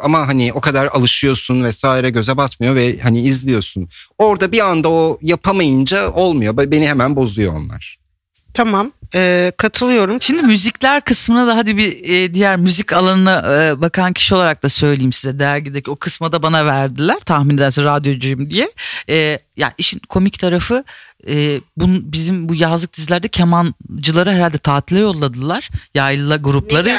ama 0.02 0.28
hani 0.28 0.52
o 0.52 0.60
kadar 0.60 0.86
alışıyorsun 0.86 1.64
vesaire 1.64 2.10
göze 2.10 2.36
batmıyor 2.36 2.74
ve 2.74 2.98
hani 2.98 3.20
izliyorsun. 3.20 3.88
Orada 4.18 4.52
bir 4.52 4.60
anda 4.60 4.90
o 4.90 5.18
yapamayınca 5.22 6.10
olmuyor. 6.10 6.56
Beni 6.56 6.88
hemen 6.88 7.16
bozuyor 7.16 7.54
onlar. 7.54 8.05
Tamam 8.56 8.92
ee, 9.14 9.52
katılıyorum. 9.56 10.22
Şimdi 10.22 10.42
müzikler 10.42 11.00
kısmına 11.00 11.46
da 11.46 11.56
hadi 11.56 11.76
bir 11.76 12.04
e, 12.04 12.34
diğer 12.34 12.56
müzik 12.56 12.92
alanına 12.92 13.54
e, 13.54 13.80
bakan 13.80 14.12
kişi 14.12 14.34
olarak 14.34 14.62
da 14.62 14.68
söyleyeyim 14.68 15.12
size 15.12 15.38
dergideki 15.38 15.90
o 15.90 15.96
kısma 15.96 16.32
da 16.32 16.42
bana 16.42 16.66
verdiler 16.66 17.20
tahmin 17.20 17.54
edersiniz 17.54 17.86
radyocuyum 17.86 18.50
diye. 18.50 18.70
E, 19.08 19.38
ya 19.56 19.74
işin 19.78 19.98
komik 20.08 20.38
tarafı 20.38 20.84
e, 21.28 21.60
bun, 21.76 22.12
bizim 22.12 22.48
bu 22.48 22.54
yazlık 22.54 22.92
dizilerde 22.92 23.28
kemancıları 23.28 24.32
herhalde 24.32 24.58
tatile 24.58 25.00
yolladılar. 25.00 25.68
Yaylı 25.94 26.36
grupları. 26.36 26.98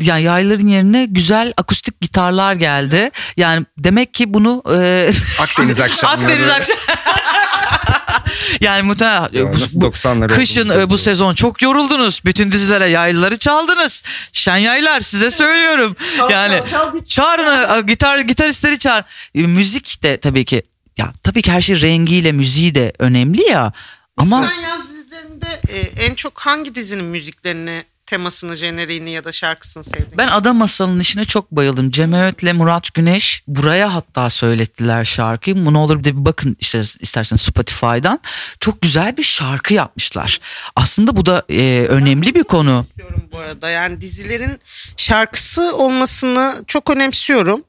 Ya 0.00 0.18
yayların 0.18 0.68
yerine 0.68 1.06
güzel 1.06 1.52
akustik 1.56 2.00
gitarlar 2.00 2.54
geldi. 2.54 3.10
Yani 3.36 3.66
demek 3.78 4.14
ki 4.14 4.34
bunu 4.34 4.62
e, 4.74 5.10
Akdeniz 5.40 5.80
akşamları. 5.80 6.20
Akdeniz 6.20 6.48
akşam. 6.48 6.76
yani 8.60 8.82
muhtemelen 8.82 9.28
Ya 9.32 9.52
bu- 9.52 9.60
nasıl 9.60 9.80
bu 9.80 9.84
90'lar 9.86 10.28
kışın 10.28 10.68
e, 10.80 10.90
bu 10.90 10.98
sezon 10.98 11.34
çok 11.34 11.62
yoruldunuz. 11.62 12.20
Bütün 12.24 12.52
dizilere 12.52 12.90
yaylıları 12.90 13.38
çaldınız. 13.38 14.02
Şen 14.32 14.56
yaylar 14.56 15.00
size 15.00 15.30
söylüyorum. 15.30 15.96
yani 16.30 16.62
çağırın 17.08 17.78
e, 17.78 17.80
gitar 17.80 18.18
gitaristleri 18.18 18.78
çağır. 18.78 19.04
E, 19.34 19.42
müzik 19.42 20.02
de 20.02 20.20
tabii 20.20 20.44
ki 20.44 20.62
ya 20.96 21.12
tabii 21.22 21.42
ki 21.42 21.52
her 21.52 21.60
şey 21.60 21.80
rengiyle 21.82 22.32
müziği 22.32 22.74
de 22.74 22.92
önemli 22.98 23.42
ya. 23.42 23.72
Ama 24.16 24.48
Sen 24.48 24.60
yaz 24.68 24.90
dizilerinde 24.90 25.60
e, 25.68 25.78
en 26.04 26.14
çok 26.14 26.38
hangi 26.40 26.74
dizinin 26.74 27.04
müziklerini 27.04 27.84
temasını, 28.10 28.56
jeneriğini 28.56 29.10
ya 29.10 29.24
da 29.24 29.32
şarkısını 29.32 29.84
sevdiğin? 29.84 30.18
Ben 30.18 30.28
Ada 30.28 30.52
Masalı'nın 30.52 31.00
işine 31.00 31.24
çok 31.24 31.50
bayıldım. 31.50 31.90
Cem 31.90 32.12
Öğüt'le 32.12 32.54
Murat 32.54 32.94
Güneş 32.94 33.42
buraya 33.46 33.94
hatta 33.94 34.30
söylettiler 34.30 35.04
şarkıyı. 35.04 35.66
Bu 35.66 35.72
ne 35.72 35.78
olur 35.78 35.98
bir 35.98 36.04
de 36.04 36.16
bir 36.16 36.24
bakın 36.24 36.56
işte 36.60 36.80
istersen 37.00 37.36
Spotify'dan. 37.36 38.20
Çok 38.60 38.82
güzel 38.82 39.16
bir 39.16 39.22
şarkı 39.22 39.74
yapmışlar. 39.74 40.40
Aslında 40.76 41.16
bu 41.16 41.26
da 41.26 41.42
e, 41.48 41.86
önemli 41.88 42.34
bir 42.34 42.44
konu. 42.44 42.86
bu 43.32 43.38
arada. 43.38 43.70
Yani 43.70 44.00
dizilerin 44.00 44.60
şarkısı 44.96 45.76
olmasını 45.76 46.64
çok 46.66 46.90
önemsiyorum. 46.90 47.64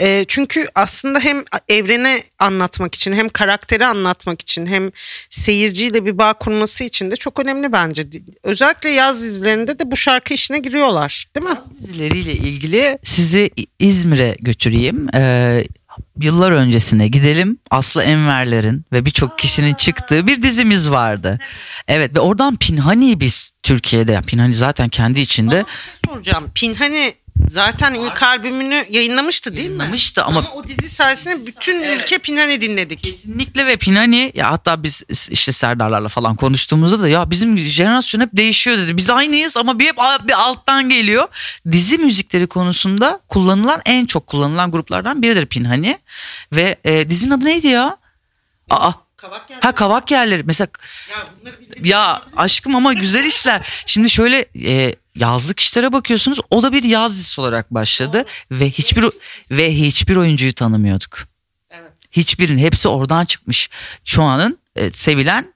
E, 0.00 0.24
çünkü 0.28 0.66
aslında 0.74 1.20
hem 1.20 1.44
evrene 1.68 2.22
anlatmak 2.38 2.94
için 2.94 3.12
hem 3.12 3.28
karakteri 3.28 3.86
anlatmak 3.86 4.40
için 4.40 4.66
hem 4.66 4.90
seyirciyle 5.30 6.06
bir 6.06 6.18
bağ 6.18 6.32
kurması 6.32 6.84
için 6.84 7.10
de 7.10 7.16
çok 7.16 7.40
önemli 7.40 7.72
bence. 7.72 8.04
Özellikle 8.42 8.90
yaz 8.90 9.22
dizilerinde 9.22 9.78
de 9.78 9.90
bu 9.90 9.96
şarkı 9.96 10.34
işine 10.34 10.58
giriyorlar 10.58 11.26
değil 11.36 11.46
mi? 11.46 11.60
dizileriyle 11.80 12.32
ilgili 12.32 12.98
sizi 13.02 13.50
İzmir'e 13.78 14.36
götüreyim. 14.40 15.08
Ee, 15.14 15.64
yıllar 16.20 16.52
öncesine 16.52 17.08
gidelim. 17.08 17.58
Aslı 17.70 18.02
Enverler'in 18.02 18.84
ve 18.92 19.04
birçok 19.04 19.38
kişinin 19.38 19.74
çıktığı 19.74 20.26
bir 20.26 20.42
dizimiz 20.42 20.90
vardı. 20.90 21.38
Evet 21.88 22.16
ve 22.16 22.20
oradan 22.20 22.56
Pinhani 22.56 23.20
biz 23.20 23.50
Türkiye'de. 23.62 24.20
Pinhani 24.26 24.54
zaten 24.54 24.88
kendi 24.88 25.20
içinde 25.20 25.56
Bir 25.56 26.08
şey 26.08 26.14
soracağım. 26.14 26.50
Pinhani 26.54 27.14
zaten 27.52 27.94
ilk 27.94 28.22
albümünü 28.22 28.86
yayınlamıştı 28.90 29.56
değil 29.56 29.68
mi? 29.68 29.76
Yayınlamıştı 29.76 30.24
ama- 30.24 30.50
o 30.54 30.68
dizi 30.68 30.88
sayesinde 30.88 31.46
bütün 31.46 31.82
ülke 31.82 32.18
Pinhani 32.18 32.60
dinledik. 32.60 33.02
Kesinlikle 33.04 33.66
ve 33.66 33.76
Pinani 33.76 34.32
ya 34.34 34.50
hatta 34.50 34.82
biz 34.82 35.02
işte 35.30 35.52
Serdarlarla 35.52 36.08
falan 36.08 36.34
konuştuğumuzda 36.36 37.00
da 37.02 37.08
ya 37.08 37.30
bizim 37.30 37.58
jenerasyon 37.58 38.20
hep 38.20 38.28
değişiyor 38.32 38.78
dedi. 38.78 38.96
Biz 38.96 39.10
aynıyız 39.10 39.56
ama 39.56 39.78
bir 39.78 39.86
hep 39.86 40.00
a- 40.00 40.28
bir 40.28 40.32
alttan 40.42 40.88
geliyor. 40.88 41.28
Dizi 41.72 41.98
müzikleri 41.98 42.46
konusunda 42.46 43.20
kullanılan 43.28 43.80
en 43.84 44.06
çok 44.06 44.26
kullanılan 44.26 44.70
gruplardan 44.70 45.22
biridir 45.22 45.46
Pinhani. 45.46 45.98
Ve 46.52 46.76
e, 46.84 47.10
dizinin 47.10 47.30
adı 47.34 47.44
neydi 47.44 47.66
ya? 47.66 47.96
Aa, 48.70 48.92
Kavak 49.16 49.48
geldi. 49.48 49.60
ha 49.62 49.72
kavak 49.72 50.10
yerleri 50.10 50.42
mesela 50.42 50.68
Ya 51.10 51.26
bunları 51.40 51.56
ya 51.88 52.22
aşkım 52.36 52.76
ama 52.76 52.92
güzel 52.92 53.24
işler. 53.24 53.82
Şimdi 53.86 54.10
şöyle 54.10 54.46
e, 54.66 54.94
yazlık 55.14 55.60
işlere 55.60 55.92
bakıyorsunuz. 55.92 56.40
O 56.50 56.62
da 56.62 56.72
bir 56.72 56.82
yaz 56.82 57.12
dizisi 57.12 57.40
olarak 57.40 57.70
başladı 57.70 58.24
ve 58.50 58.70
hiçbir 58.70 59.04
ve 59.50 59.74
hiçbir 59.74 60.16
oyuncuyu 60.16 60.52
tanımıyorduk. 60.52 61.18
Evet. 61.70 61.92
Hiçbirin 62.10 62.58
hepsi 62.58 62.88
oradan 62.88 63.24
çıkmış. 63.24 63.70
Şu 64.04 64.22
anın 64.22 64.58
e, 64.76 64.90
sevilen 64.90 65.52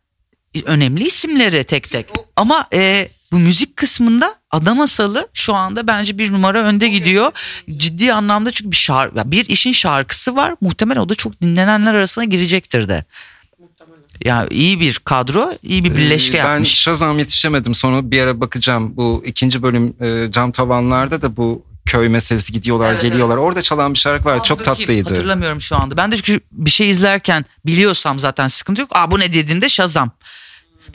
önemli 0.65 1.07
isimleri 1.07 1.65
tek 1.65 1.91
tek. 1.91 2.07
Ama 2.37 2.69
e, 2.73 3.09
bu 3.33 3.39
müzik 3.39 3.77
kısmında 3.77 4.35
Adam 4.51 4.77
Masalı 4.77 5.29
şu 5.35 5.55
anda 5.55 5.87
bence 5.87 6.19
bir 6.19 6.33
numara 6.33 6.63
önde 6.63 6.89
gidiyor. 6.89 7.33
Ciddi 7.77 8.13
anlamda 8.13 8.51
çünkü 8.51 8.71
bir 8.71 8.77
şarkı, 8.77 9.31
bir 9.31 9.47
işin 9.47 9.73
şarkısı 9.73 10.37
var. 10.37 10.55
Muhtemelen 10.61 11.01
o 11.01 11.09
da 11.09 11.15
çok 11.15 11.43
dinlenenler 11.43 11.95
arasına 11.95 12.25
girecektir 12.25 12.89
de. 12.89 13.05
Ya 14.25 14.47
iyi 14.51 14.81
bir 14.81 14.99
kadro, 15.05 15.53
iyi 15.63 15.85
bir 15.85 15.97
birleşke 15.97 16.39
Ee, 16.39 16.45
ben 16.45 16.51
yapmış. 16.51 16.75
Shazam 16.75 17.19
yetişemedim 17.19 17.75
sonra 17.75 18.11
bir 18.11 18.23
ara 18.23 18.41
bakacağım. 18.41 18.97
Bu 18.97 19.23
ikinci 19.27 19.63
bölüm 19.63 19.95
e, 20.01 20.33
cam 20.33 20.53
tavanlarda 20.53 21.23
da 21.23 21.37
bu 21.37 21.63
köy 21.87 22.09
meselesi 22.09 22.53
gidiyorlar 22.53 22.93
Evet, 22.93 23.03
geliyorlar. 23.03 23.37
Orada 23.37 23.63
çalan 23.63 23.95
bir 23.95 23.99
şarkı 23.99 24.25
var 24.25 24.45
çok 24.45 24.59
Bakayım, 24.59 24.79
tatlıydı. 24.79 25.09
Hatırlamıyorum 25.09 25.61
şu 25.61 25.77
anda. 25.77 25.97
Ben 25.97 26.13
de 26.13 26.17
çünkü 26.17 26.41
bir 26.53 26.71
şey 26.71 26.91
izlerken 26.91 27.45
biliyorsam 27.67 28.19
zaten 28.19 28.49
sıkıntı 28.49 28.81
yok. 28.81 28.91
Aa 28.95 29.11
bu 29.11 29.21
ne 29.21 29.33
dediğinde 29.33 29.69
Shazam. 29.69 30.11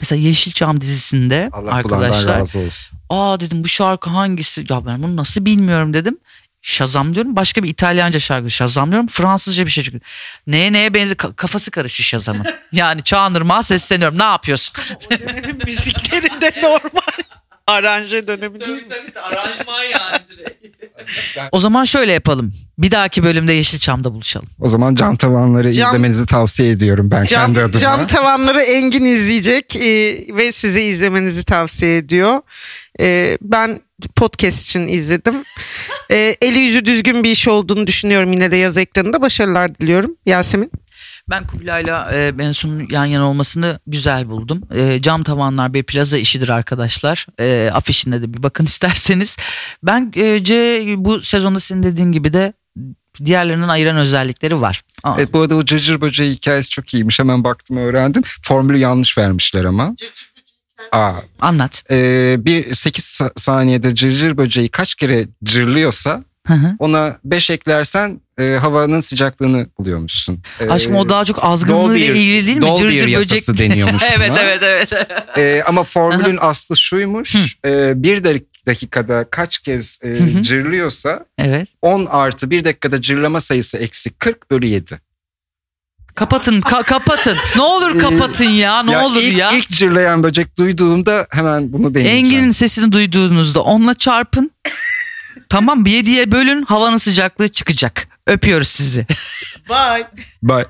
Mesela 0.00 0.22
Yeşilçam 0.22 0.80
dizisinde 0.80 1.50
Allah 1.52 1.72
arkadaşlar 1.72 2.38
razı 2.38 2.58
olsun. 2.58 2.98
aa 3.10 3.40
dedim 3.40 3.64
bu 3.64 3.68
şarkı 3.68 4.10
hangisi? 4.10 4.64
Ya 4.68 4.86
ben 4.86 5.02
bunu 5.02 5.16
nasıl 5.16 5.44
bilmiyorum 5.44 5.94
dedim. 5.94 6.18
Shazam 6.62 7.14
diyorum. 7.14 7.36
Başka 7.36 7.62
bir 7.62 7.68
İtalyanca 7.68 8.18
şarkı 8.18 8.50
Shazam 8.50 8.90
diyorum. 8.90 9.06
Fransızca 9.06 9.66
bir 9.66 9.70
şey 9.70 9.84
çıkıyor. 9.84 10.02
Neye 10.46 10.72
neye 10.72 10.94
benziyor? 10.94 11.16
Ka- 11.16 11.34
kafası 11.34 11.70
karışıyor 11.70 12.04
Shazam'ın. 12.04 12.46
yani 12.72 13.02
Çağınırmağa 13.02 13.62
sesleniyorum. 13.62 14.18
Ne 14.18 14.22
yapıyorsun? 14.24 14.76
müziklerinde 15.66 16.52
normal. 16.62 17.22
Aranje 17.66 18.26
dönemi 18.26 18.60
değil 18.60 18.72
mi? 18.86 18.94
aranjman 19.22 19.82
yani 19.82 20.22
O 21.52 21.58
zaman 21.60 21.84
şöyle 21.84 22.12
yapalım. 22.12 22.52
Bir 22.78 22.90
dahaki 22.90 23.24
bölümde 23.24 23.52
Yeşilçam'da 23.52 24.12
buluşalım. 24.14 24.48
O 24.60 24.68
zaman 24.68 24.94
cam 24.94 25.16
tavanları 25.16 25.72
Cam- 25.72 25.88
izlemenizi 25.88 26.26
tavsiye 26.26 26.70
ediyorum 26.70 27.10
ben 27.10 27.24
Cam, 27.24 27.44
kendi 27.46 27.60
adıma. 27.60 27.78
cam 27.78 28.06
tavanları 28.06 28.62
Engin 28.62 29.04
izleyecek 29.04 29.76
e, 29.76 29.90
ve 30.36 30.52
size 30.52 30.82
izlemenizi 30.82 31.44
tavsiye 31.44 31.96
ediyor. 31.96 32.40
E, 33.00 33.38
ben 33.42 33.80
podcast 34.08 34.62
için 34.64 34.86
izledim. 34.88 35.34
E, 36.10 36.36
eli 36.42 36.58
yüzü 36.58 36.84
düzgün 36.84 37.24
bir 37.24 37.30
iş 37.30 37.48
olduğunu 37.48 37.86
düşünüyorum 37.86 38.32
yine 38.32 38.50
de 38.50 38.56
yaz 38.56 38.78
ekranında. 38.78 39.22
Başarılar 39.22 39.74
diliyorum. 39.74 40.16
Yasemin. 40.26 40.70
Ben 41.30 41.46
Kubilay'la 41.46 42.10
e, 42.14 42.38
Bensu'nun 42.38 42.88
yan 42.90 43.04
yana 43.04 43.28
olmasını 43.30 43.80
güzel 43.86 44.28
buldum. 44.28 44.62
E, 44.74 45.02
cam 45.02 45.22
tavanlar 45.22 45.74
bir 45.74 45.82
plaza 45.82 46.18
işidir 46.18 46.48
arkadaşlar. 46.48 47.26
E, 47.40 47.70
afişinde 47.72 48.22
de 48.22 48.34
bir 48.34 48.42
bakın 48.42 48.64
isterseniz. 48.72 49.36
Ben 49.82 50.12
e, 50.16 50.44
C 50.44 50.84
bu 50.96 51.20
sezonda 51.22 51.60
senin 51.60 51.82
dediğin 51.82 52.12
gibi 52.12 52.32
de 52.32 52.52
diğerlerinden 53.24 53.68
ayıran 53.68 53.96
özellikleri 53.96 54.60
var. 54.60 54.82
Aa, 55.02 55.14
Evet, 55.18 55.32
bu 55.32 55.40
arada 55.40 55.56
o 55.56 55.64
cırcır 55.64 56.00
böceği 56.00 56.34
hikayesi 56.34 56.70
çok 56.70 56.94
iyiymiş. 56.94 57.18
Hemen 57.18 57.44
baktım 57.44 57.76
öğrendim. 57.76 58.22
Formülü 58.42 58.78
yanlış 58.78 59.18
vermişler 59.18 59.64
ama. 59.64 59.94
Aa, 60.92 61.12
Anlat. 61.40 61.82
e, 61.90 62.36
bir 62.38 62.74
8 62.74 63.04
sa- 63.04 63.32
saniyede 63.36 63.94
cırcır 63.94 64.36
böceği 64.36 64.68
kaç 64.68 64.94
kere 64.94 65.26
cırlıyorsa 65.44 66.24
Hı 66.46 66.54
hı. 66.54 66.76
ona 66.78 67.16
5 67.24 67.50
eklersen 67.50 68.20
e, 68.38 68.44
havanın 68.60 69.00
sıcaklığını 69.00 69.66
buluyormuşsun. 69.78 70.42
E, 70.60 70.68
Aşkım 70.70 70.96
o 70.96 71.08
daha 71.08 71.24
çok 71.24 71.44
azgınlığıyla 71.44 72.06
Dolbear- 72.08 72.18
ilgili 72.18 72.46
değil 72.46 72.56
mi? 72.56 72.62
Dolbear 72.62 72.90
Cırcır 72.90 73.08
yasası 73.08 73.52
böcek. 73.52 73.70
deniyormuş 73.70 74.02
evet, 74.16 74.30
buna. 74.30 74.40
evet 74.42 74.62
evet 74.62 74.92
E, 75.38 75.62
ama 75.66 75.84
formülün 75.84 76.38
aslı 76.40 76.76
şuymuş. 76.76 77.56
E, 77.64 78.02
bir 78.02 78.24
dak- 78.24 78.44
dakikada 78.66 79.24
kaç 79.30 79.58
kez 79.58 79.98
e, 80.04 80.08
hı. 80.08 80.42
cırlıyorsa 80.42 81.24
evet. 81.38 81.68
10 81.82 82.06
artı 82.06 82.50
bir 82.50 82.64
dakikada 82.64 83.00
cırlama 83.00 83.40
sayısı 83.40 83.78
eksi 83.78 84.10
40 84.10 84.50
bölü 84.50 84.66
7. 84.66 84.98
Kapatın 86.14 86.60
ka- 86.60 86.82
kapatın. 86.82 87.36
Ne 87.56 87.62
olur 87.62 87.98
kapatın 87.98 88.44
ya 88.44 88.82
ne 88.82 88.98
olur 88.98 89.20
ilk, 89.22 89.38
ya. 89.38 89.52
İlk 89.52 89.68
cırlayan 89.68 90.22
böcek 90.22 90.58
duyduğumda 90.58 91.26
hemen 91.30 91.72
bunu 91.72 91.94
deneyeceğim. 91.94 92.26
Engin'in 92.26 92.50
sesini 92.50 92.92
duyduğunuzda 92.92 93.62
onunla 93.62 93.94
çarpın. 93.94 94.50
tamam 95.48 95.84
bir 95.84 95.90
yediye 95.92 96.32
bölün 96.32 96.62
havanın 96.62 96.96
sıcaklığı 96.96 97.48
çıkacak. 97.48 98.08
Öpüyoruz 98.26 98.68
sizi. 98.68 99.06
Bye. 99.68 100.04
Bye. 100.42 100.66